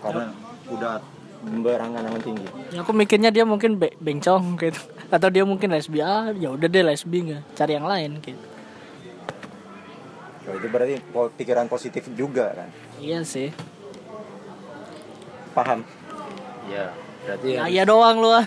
Karena 0.00 0.32
udah 0.68 1.00
berangan-angan 1.40 2.20
tinggi. 2.20 2.46
Ya, 2.70 2.84
aku 2.84 2.92
mikirnya 2.92 3.28
dia 3.28 3.44
mungkin 3.44 3.76
be- 3.76 3.96
bencong 3.96 4.56
gitu. 4.56 4.80
atau 5.10 5.26
dia 5.26 5.42
mungkin 5.42 5.72
lesbi. 5.72 5.98
Ah 5.98 6.30
ya 6.30 6.52
udah 6.52 6.68
deh 6.68 6.84
lesbi 6.84 7.18
nggak. 7.26 7.42
Cari 7.54 7.72
yang 7.74 7.84
lain 7.84 8.20
gitu. 8.20 8.38
Kalau 10.40 10.56
itu 10.56 10.68
berarti 10.68 10.94
pikiran 11.36 11.66
positif 11.66 12.06
juga 12.12 12.52
kan? 12.54 12.68
Iya 12.96 13.20
sih. 13.22 13.50
Paham? 15.50 15.82
Ya 16.66 16.94
berarti 17.20 17.46
ya, 17.48 17.60
harus- 17.60 17.72
iya 17.72 17.82
doang 17.84 18.16
lu 18.18 18.30
ah. 18.30 18.46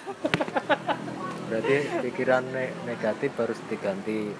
Berarti 1.49 1.75
pikiran 2.01 2.43
ne- 2.47 2.73
negatif 2.87 3.31
harus 3.35 3.59
diganti 3.67 4.31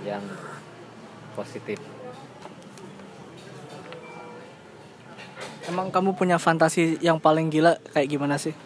yang 0.00 0.22
positif 1.34 1.76
emang 5.68 5.92
kamu 5.92 6.16
punya 6.16 6.40
fantasi 6.40 6.96
yang 6.98 7.20
paling 7.20 7.52
gila 7.52 7.76
kayak 7.92 8.08
gimana 8.08 8.40
sih? 8.40 8.56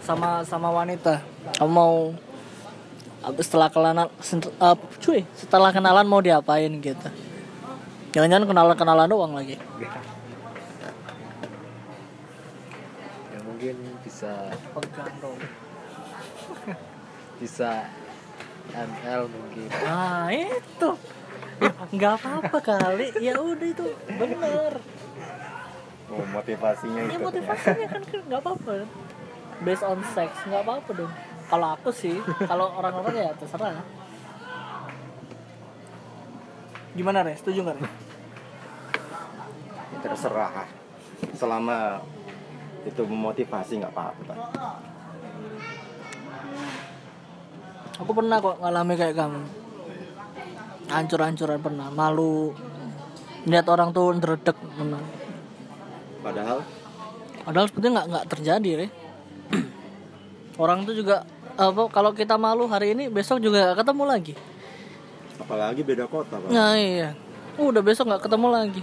Sama 0.00 0.42
sama 0.42 0.72
wanita. 0.72 1.20
Kamu 1.60 1.70
mau 1.70 1.94
setelah 3.38 3.68
kenalan 3.68 4.08
sen- 4.24 4.40
eh, 4.48 4.76
cuy 4.98 5.20
setelah 5.36 5.70
kenalan 5.70 6.08
mau 6.08 6.24
diapain 6.24 6.72
gitu? 6.80 7.08
Jangan-jangan 8.10 8.48
kenalan 8.48 8.74
kenalan 8.74 9.06
doang 9.06 9.32
lagi. 9.36 9.54
Ya 13.30 13.38
mungkin 13.44 13.76
bisa 14.02 14.50
pegang 14.74 15.14
dong 15.20 15.38
bisa 17.40 17.86
ML 18.74 19.28
mungkin. 19.30 19.68
Nah 19.84 20.26
itu 20.32 20.90
nggak 21.90 22.12
apa-apa 22.20 22.58
kali. 22.62 23.06
Ya 23.20 23.36
udah 23.36 23.68
itu 23.68 23.86
bener 24.08 24.80
oh, 26.10 26.26
motivasinya 26.34 27.00
ya 27.06 27.10
itu 27.12 27.18
motivasinya 27.22 27.86
kan 27.86 28.02
kan 28.02 28.20
nggak 28.26 28.40
apa-apa. 28.40 28.72
Based 29.60 29.84
on 29.84 30.00
sex 30.16 30.30
nggak 30.48 30.62
apa-apa 30.64 30.90
dong. 30.96 31.12
Kalau 31.50 31.68
aku 31.76 31.90
sih 31.92 32.16
kalau 32.46 32.72
orang-orang 32.78 33.14
ya 33.16 33.30
terserah. 33.36 33.82
Gimana 36.90 37.22
Re? 37.22 37.34
setuju 37.38 37.62
nggak 37.62 37.76
Re? 37.78 37.88
terserah. 40.00 40.64
Selama 41.36 42.00
itu 42.88 43.02
memotivasi 43.04 43.84
nggak 43.84 43.92
apa-apa. 43.92 44.34
Aku 48.00 48.16
pernah 48.16 48.40
kok 48.40 48.56
ngalami 48.64 48.96
kayak 48.96 49.12
kamu 49.12 49.59
hancur-hancuran 50.90 51.58
pernah 51.62 51.88
malu 51.94 52.52
lihat 53.48 53.66
orang 53.70 53.94
tuh 53.94 54.12
ndredeg 54.14 54.56
pernah 54.58 55.00
padahal 56.20 56.58
padahal 57.46 57.66
sebetulnya 57.70 57.92
nggak 57.96 58.06
nggak 58.12 58.26
terjadi 58.28 58.70
Re. 58.76 58.86
orang 60.62 60.84
tuh 60.84 60.94
juga 60.98 61.24
apa 61.56 61.88
kalau 61.88 62.12
kita 62.12 62.36
malu 62.36 62.68
hari 62.68 62.92
ini 62.92 63.08
besok 63.08 63.40
juga 63.40 63.70
nggak 63.72 63.78
ketemu 63.86 64.04
lagi 64.04 64.34
apalagi 65.40 65.80
beda 65.82 66.04
kota 66.04 66.36
Pak. 66.36 66.52
Nah 66.52 66.76
iya, 66.76 67.16
udah 67.56 67.82
besok 67.82 68.12
nggak 68.12 68.28
ketemu 68.28 68.48
lagi. 68.52 68.82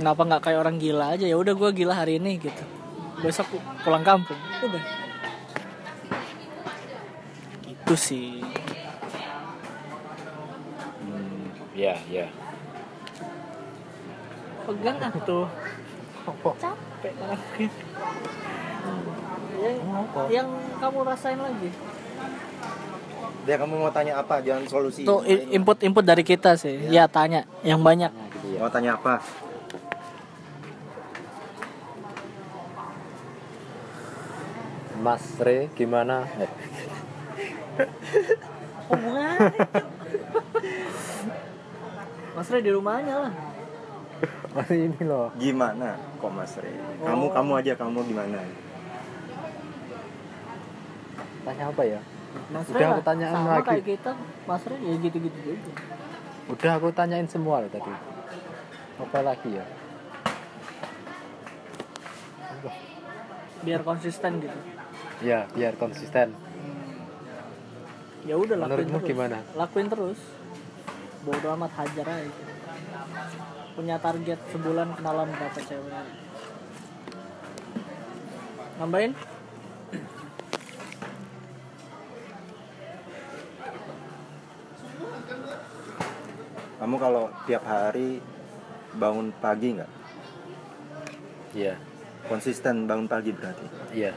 Kenapa 0.00 0.24
nggak 0.24 0.42
kayak 0.48 0.58
orang 0.64 0.76
gila 0.80 1.12
aja 1.12 1.26
ya? 1.28 1.36
Udah 1.36 1.52
gue 1.52 1.70
gila 1.76 1.92
hari 1.92 2.16
ini 2.16 2.40
gitu. 2.40 2.64
Besok 3.20 3.52
pulang 3.84 4.00
kampung, 4.00 4.38
udah. 4.64 4.99
Itu 7.90 7.98
sih. 7.98 8.38
hmm, 11.02 11.42
ya 11.74 11.98
ya 12.06 12.30
Pegang 14.62 14.94
ah 14.96 15.10
tuh. 15.20 15.50
Capek 16.54 17.12
banget. 17.18 17.40
Yang, 19.58 19.76
yang 20.30 20.48
kamu 20.78 20.98
rasain 21.02 21.34
lagi. 21.34 21.74
dia 23.42 23.58
kamu 23.58 23.74
mau 23.74 23.90
tanya 23.90 24.22
apa 24.22 24.38
jangan 24.38 24.70
solusi 24.70 25.02
Tuh 25.02 25.26
i- 25.26 25.50
input-input 25.50 26.06
dari 26.06 26.22
kita 26.22 26.54
sih. 26.54 26.86
Ya 26.86 27.10
tanya 27.10 27.42
yang 27.66 27.82
banyak. 27.82 28.06
nah 28.08 28.26
gitu 28.30 28.54
ya 28.54 28.62
mau 28.62 28.70
tanya 28.70 28.94
apa 28.94 29.18
Mas 34.96 35.24
Re 35.40 35.72
gimana 35.72 36.28
Eh, 36.36 36.50
Hubungan. 38.86 39.38
Mas 42.30 42.48
Ray 42.48 42.62
di 42.62 42.70
rumahnya 42.70 43.16
lah. 43.20 43.32
masih 44.50 44.78
ini 44.84 45.02
loh 45.02 45.30
gimana 45.34 45.94
kok 46.18 46.28
Mas 46.28 46.52
Re 46.54 46.74
kamu 47.00 47.24
Oh. 47.24 47.32
kamu 47.32 47.52
aja 47.56 47.72
kamu 47.74 48.02
gimana 48.02 48.42
tanya 51.40 51.64
apa 51.66 51.82
ya 51.84 52.00
Mas 52.48 52.66
Udah 52.66 52.74
Ray 52.74 52.84
aku 52.84 52.92
lah, 52.92 53.06
tanyain 53.06 53.30
sama 53.32 53.50
lagi. 53.52 53.64
kayak 53.64 53.84
kita, 53.86 54.12
Mas 54.44 54.62
Ray 54.64 54.78
ya 54.80 54.94
gitu-gitu 54.98 55.38
juga. 55.40 55.70
udah 56.48 56.72
aku 56.74 56.88
tanyain 56.90 57.26
semua 57.26 57.62
loh 57.62 57.70
tadi 57.70 57.92
apa 58.98 59.18
lagi 59.22 59.50
ya 59.52 59.64
Biar 63.60 63.80
konsisten 63.80 64.32
gitu. 64.40 64.58
ya 65.20 65.44
biar 65.50 65.76
konsisten 65.76 66.32
Ya 68.28 68.34
udah 68.36 68.56
lakuin 68.56 68.68
Menurutmu 68.68 68.98
terus. 69.00 69.10
gimana? 69.10 69.36
Lakuin 69.56 69.88
terus. 69.88 70.20
Bodo 71.24 71.48
amat 71.56 71.72
hajar 71.80 72.06
aja. 72.08 72.44
Punya 73.76 73.96
target 73.96 74.40
sebulan 74.52 74.88
kenalan 74.96 75.28
berapa 75.32 75.60
cewek. 75.64 75.92
Nambahin? 78.80 79.12
kamu 86.80 86.96
kalau 86.96 87.28
tiap 87.44 87.60
hari 87.68 88.24
bangun 88.96 89.30
pagi 89.36 89.76
nggak 89.76 89.90
iya 91.52 91.76
konsisten 92.24 92.88
bangun 92.88 93.04
pagi 93.04 93.36
berarti 93.36 93.66
iya 93.92 94.16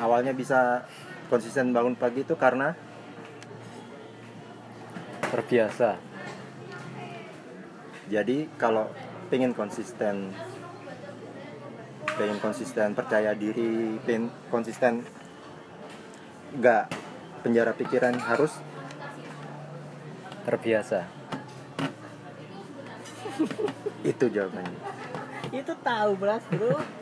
awalnya 0.00 0.32
bisa 0.32 0.88
konsisten 1.30 1.70
bangun 1.70 1.94
pagi 1.94 2.26
itu 2.26 2.34
karena 2.34 2.74
terbiasa. 5.30 5.94
Jadi 8.10 8.50
kalau 8.58 8.90
pengen 9.30 9.54
konsisten 9.54 10.34
pengen 12.18 12.42
konsisten 12.42 12.92
percaya 12.98 13.30
diri 13.38 13.94
pengen 14.02 14.34
konsisten 14.50 15.06
nggak 16.58 16.90
penjara 17.46 17.70
pikiran 17.78 18.18
harus 18.18 18.58
terbiasa. 20.42 21.06
Itu 24.10 24.26
jawabannya. 24.26 24.80
Itu 25.54 25.72
tahu 25.78 26.10
beras 26.18 26.42
bro. 26.50 26.99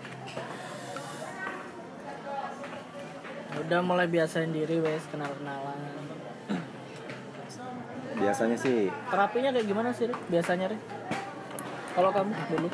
Udah 3.68 3.84
mulai 3.84 4.08
biasain 4.08 4.48
diri 4.48 4.80
wes 4.80 5.04
kenal-kenalan. 5.12 5.76
biasanya 8.16 8.56
sih 8.56 8.88
Terapinya 9.12 9.52
kayak 9.52 9.66
gimana 9.68 9.92
sih, 9.92 10.08
Rik? 10.08 10.16
Biasanya, 10.26 10.72
Rik? 10.72 10.80
Kalau 11.92 12.10
kamu 12.10 12.32
dulu? 12.48 12.68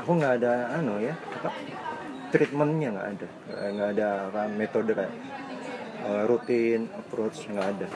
aku 0.00 0.10
nggak 0.16 0.34
ada 0.40 0.52
anu 0.74 0.96
ya 0.98 1.14
apa 1.36 1.50
treatmentnya 2.30 2.88
nggak 2.90 3.08
ada 3.10 3.28
Nggak- 3.70 3.90
ada 3.94 4.06
apa 4.26 4.40
metode 4.48 4.92
kayak 4.92 5.12
eh, 6.02 6.22
rutin 6.24 6.88
approach 6.90 7.46
nggak 7.46 7.68
ada 7.76 7.88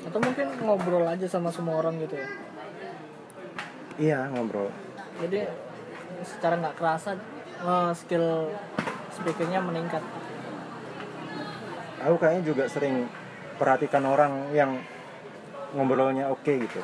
Atau 0.00 0.16
mungkin 0.16 0.48
ngobrol 0.64 1.04
aja 1.04 1.28
sama 1.28 1.52
semua 1.52 1.76
orang 1.76 2.00
gitu 2.00 2.16
ya? 2.16 2.28
iya 3.98 4.18
ngobrol 4.32 4.70
Jadi 5.20 5.44
secara 6.24 6.54
nggak 6.60 6.76
kerasa 6.76 7.16
eh, 7.60 7.92
skill 7.96 8.50
speakingnya 9.14 9.60
meningkat. 9.60 10.02
aku 12.00 12.16
kayaknya 12.16 12.42
juga 12.48 12.64
sering 12.64 13.04
perhatikan 13.60 14.08
orang 14.08 14.48
yang 14.56 14.80
ngobrolnya 15.76 16.32
oke 16.32 16.48
gitu. 16.48 16.80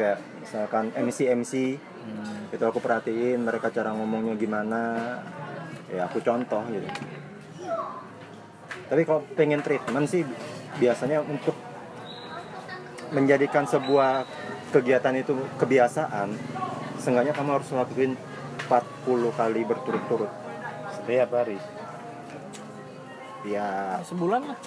Kayak 0.00 0.24
misalkan 0.40 0.88
MC 0.96 1.28
MC 1.28 1.76
Hmm, 2.04 2.52
itu 2.52 2.60
aku 2.60 2.84
perhatiin 2.84 3.40
mereka 3.40 3.72
cara 3.72 3.96
ngomongnya 3.96 4.36
gimana. 4.36 4.82
Ya 5.88 6.04
aku 6.04 6.20
contoh 6.20 6.60
gitu. 6.68 6.88
Tapi 8.84 9.02
kalau 9.08 9.24
pengen 9.32 9.64
treatment 9.64 10.04
sih 10.04 10.22
biasanya 10.76 11.24
untuk 11.24 11.56
menjadikan 13.14 13.64
sebuah 13.64 14.28
kegiatan 14.74 15.14
itu 15.16 15.32
kebiasaan 15.56 16.34
seenggaknya 16.98 17.32
kamu 17.32 17.62
harus 17.62 17.68
lakuin 17.72 18.18
40 18.74 19.30
kali 19.38 19.60
berturut-turut. 19.62 20.32
Setiap 20.98 21.30
hari. 21.30 21.58
Ya. 23.46 24.00
Sebulan 24.02 24.42
lah. 24.50 24.58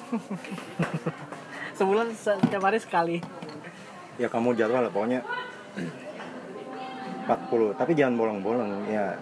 sebulan 1.79 2.07
setiap 2.15 2.63
hari 2.63 2.79
sekali. 2.79 3.17
Ya 4.15 4.31
kamu 4.31 4.55
jadwal 4.55 4.87
lah 4.87 4.91
pokoknya. 4.93 5.25
40 7.27 7.75
tapi 7.75 7.91
jangan 7.97 8.15
bolong-bolong 8.15 8.87
ya. 8.87 9.19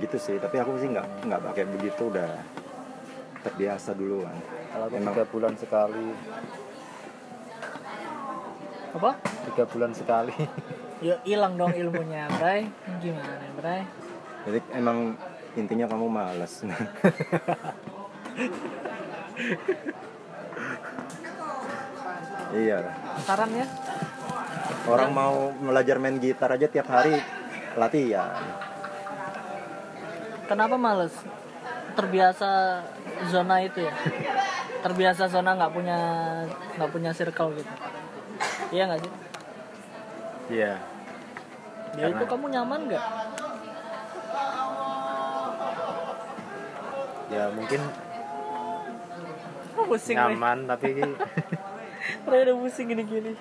Gitu 0.00 0.16
sih 0.16 0.36
tapi 0.40 0.60
aku 0.60 0.80
sih 0.80 0.88
nggak 0.88 1.28
nggak 1.28 1.40
pakai 1.52 1.64
begitu 1.68 2.12
udah 2.12 2.28
terbiasa 3.40 3.96
dulu 3.96 4.20
kan 4.26 4.36
Kalau 4.68 4.86
tiga 4.92 5.24
bulan 5.32 5.54
sekali, 5.56 6.12
apa? 8.94 9.20
Tiga 9.52 9.64
bulan 9.68 9.92
sekali. 9.92 10.32
ya 11.06 11.20
hilang 11.22 11.54
dong 11.60 11.74
ilmunya 11.76 12.26
Bray. 12.38 12.66
Gimana 13.02 13.44
Bray? 13.58 13.82
Jadi 14.48 14.60
emang 14.72 15.18
intinya 15.58 15.90
kamu 15.90 16.06
malas 16.06 16.62
iya. 22.54 22.78
Saran 23.26 23.50
ya? 23.50 23.66
Orang 24.88 25.10
mau 25.12 25.50
belajar 25.52 25.98
main 25.98 26.16
gitar 26.22 26.54
aja 26.54 26.70
tiap 26.70 26.86
hari 26.88 27.18
latihan. 27.74 28.38
Kenapa 30.46 30.78
males? 30.78 31.12
Terbiasa 31.98 32.80
zona 33.28 33.60
itu 33.66 33.84
ya? 33.84 33.92
Terbiasa 34.86 35.26
zona 35.28 35.58
nggak 35.58 35.72
punya 35.74 35.98
nggak 36.78 36.90
punya 36.94 37.10
circle 37.10 37.58
gitu 37.58 37.87
iya 38.68 38.82
nggak 38.84 39.00
sih 39.00 39.12
Iya. 40.48 40.72
ya 41.94 42.06
itu 42.08 42.24
kamu 42.24 42.46
nyaman 42.48 42.80
nggak 42.88 43.04
Ya 47.28 47.52
mungkin 47.52 47.80
pusing 49.76 50.16
nyaman 50.16 50.64
tapi 50.64 50.96
Ray 52.28 52.40
udah 52.48 52.56
pusing 52.56 52.88
gini-gini 52.88 53.36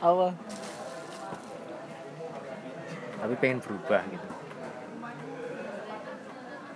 apa 0.00 0.32
tapi 3.22 3.34
pengen 3.38 3.62
berubah 3.62 4.02
gitu. 4.08 4.26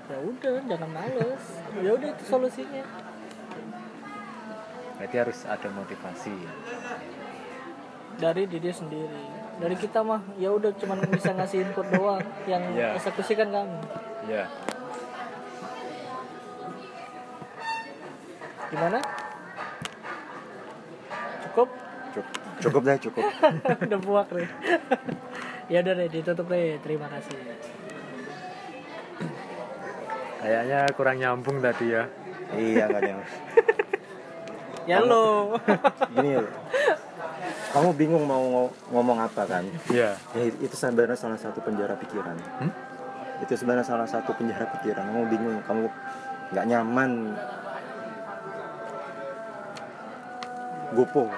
ya 0.07 0.17
udah 0.23 0.55
jangan 0.71 0.91
males 0.93 1.45
ya 1.75 1.91
udah 1.91 2.09
itu 2.13 2.25
solusinya 2.25 2.85
Berarti 4.97 5.17
harus 5.21 5.45
ada 5.45 5.69
motivasi. 5.69 6.33
ya. 6.33 6.53
Dari 8.17 8.49
diri 8.49 8.71
sendiri. 8.71 9.23
Dari 9.57 9.73
kita 9.75 10.01
mah 10.01 10.21
ya 10.37 10.53
udah 10.53 10.69
cuman 10.73 11.01
bisa 11.09 11.33
ngasih 11.33 11.65
input 11.65 11.89
doang 11.89 12.21
yang 12.45 12.61
Iya. 12.73 12.97
eksekusi 12.97 13.33
kan. 13.33 13.49
Kamu 13.49 13.77
Iya. 14.27 14.45
gimana? 18.67 18.99
Cukup? 21.47 21.69
Cukup, 22.13 22.27
cukup 22.61 22.81
deh 22.83 22.99
cukup. 23.09 23.25
Udah 23.81 24.01
buak 24.01 24.29
deh. 24.31 24.49
Ya 25.67 25.83
udah 25.83 25.99
deh 25.99 26.07
ditutup 26.07 26.47
deh. 26.47 26.79
Terima 26.79 27.11
kasih. 27.11 27.35
Kayaknya 30.39 30.79
kurang 30.95 31.19
nyambung 31.19 31.59
tadi 31.59 31.91
ya. 31.91 32.07
iya 32.55 32.87
nggak 32.87 33.03
yang 33.03 33.21
ya 34.95 34.99
lo. 35.03 35.59
Gini 36.15 36.39
loh 36.39 36.47
kamu 37.77 37.93
bingung 37.93 38.25
mau 38.25 38.41
ngo- 38.41 38.75
ngomong 38.89 39.19
apa 39.21 39.45
kan 39.45 39.65
Iya. 39.87 40.17
ya, 40.33 40.43
itu 40.49 40.73
sebenarnya 40.73 41.13
salah 41.15 41.37
satu 41.37 41.61
penjara 41.61 41.93
pikiran 41.95 42.37
Hmm? 42.59 42.73
itu 43.39 43.53
sebenarnya 43.53 43.85
salah 43.85 44.09
satu 44.09 44.33
penjara 44.33 44.65
pikiran 44.71 45.05
kamu 45.05 45.25
bingung 45.29 45.57
kamu 45.63 45.93
nggak 46.49 46.67
nyaman 46.67 47.11
gopo 50.93 51.29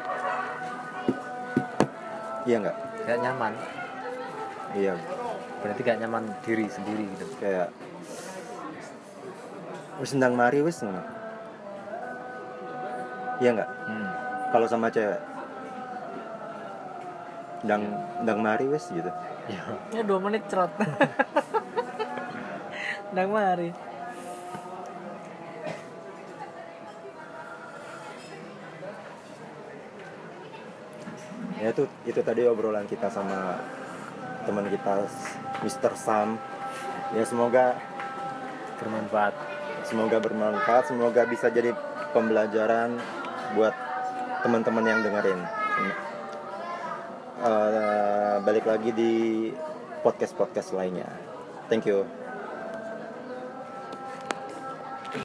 iya 2.45 2.57
nggak 2.61 2.77
Gak 3.01 3.19
nyaman. 3.19 3.53
iya 4.75 4.93
Berarti 5.59 5.81
gak 5.81 5.99
nyaman 5.99 6.23
diri 6.41 6.69
sendiri 6.69 7.09
gitu. 7.09 7.25
kayak 7.37 7.73
wis 9.99 10.13
ndang 10.13 10.33
mari 10.33 10.61
wis 10.61 10.79
ngono. 10.79 11.01
iya 13.39 13.51
nggak 13.51 13.71
Hmm. 13.89 14.07
kalau 14.51 14.67
sama 14.67 14.87
cewek 14.87 15.17
ndang 17.63 17.83
ndang 18.23 18.39
mari 18.39 18.67
wis 18.67 18.91
gitu 18.91 19.11
Ya. 19.49 19.65
ya 19.97 20.05
dua 20.05 20.21
menit 20.21 20.45
cerot 20.45 20.69
Nang 23.17 23.33
mari 23.33 23.73
ya 31.59 31.75
itu 31.75 31.85
itu 32.07 32.21
tadi 32.23 32.47
obrolan 32.47 32.87
kita 32.87 33.11
sama 33.11 33.59
teman 34.47 34.67
kita 34.71 35.05
Mr. 35.65 35.93
Sam 35.95 36.39
ya 37.13 37.25
semoga 37.27 37.77
Bermanfaat. 38.79 39.35
semoga 39.83 40.23
bermanfaat 40.23 40.87
semoga 40.87 41.27
bisa 41.27 41.51
jadi 41.51 41.75
pembelajaran 42.15 42.95
buat 43.59 43.75
teman-teman 44.45 44.85
yang 44.87 45.01
dengerin 45.03 45.41
Eh, 47.39 48.37
balik 48.43 48.67
lagi 48.67 48.91
di 48.91 49.13
podcast 50.03 50.35
podcast 50.35 50.75
lainnya. 50.75 51.07
Thank 51.71 51.87
you 51.87 52.28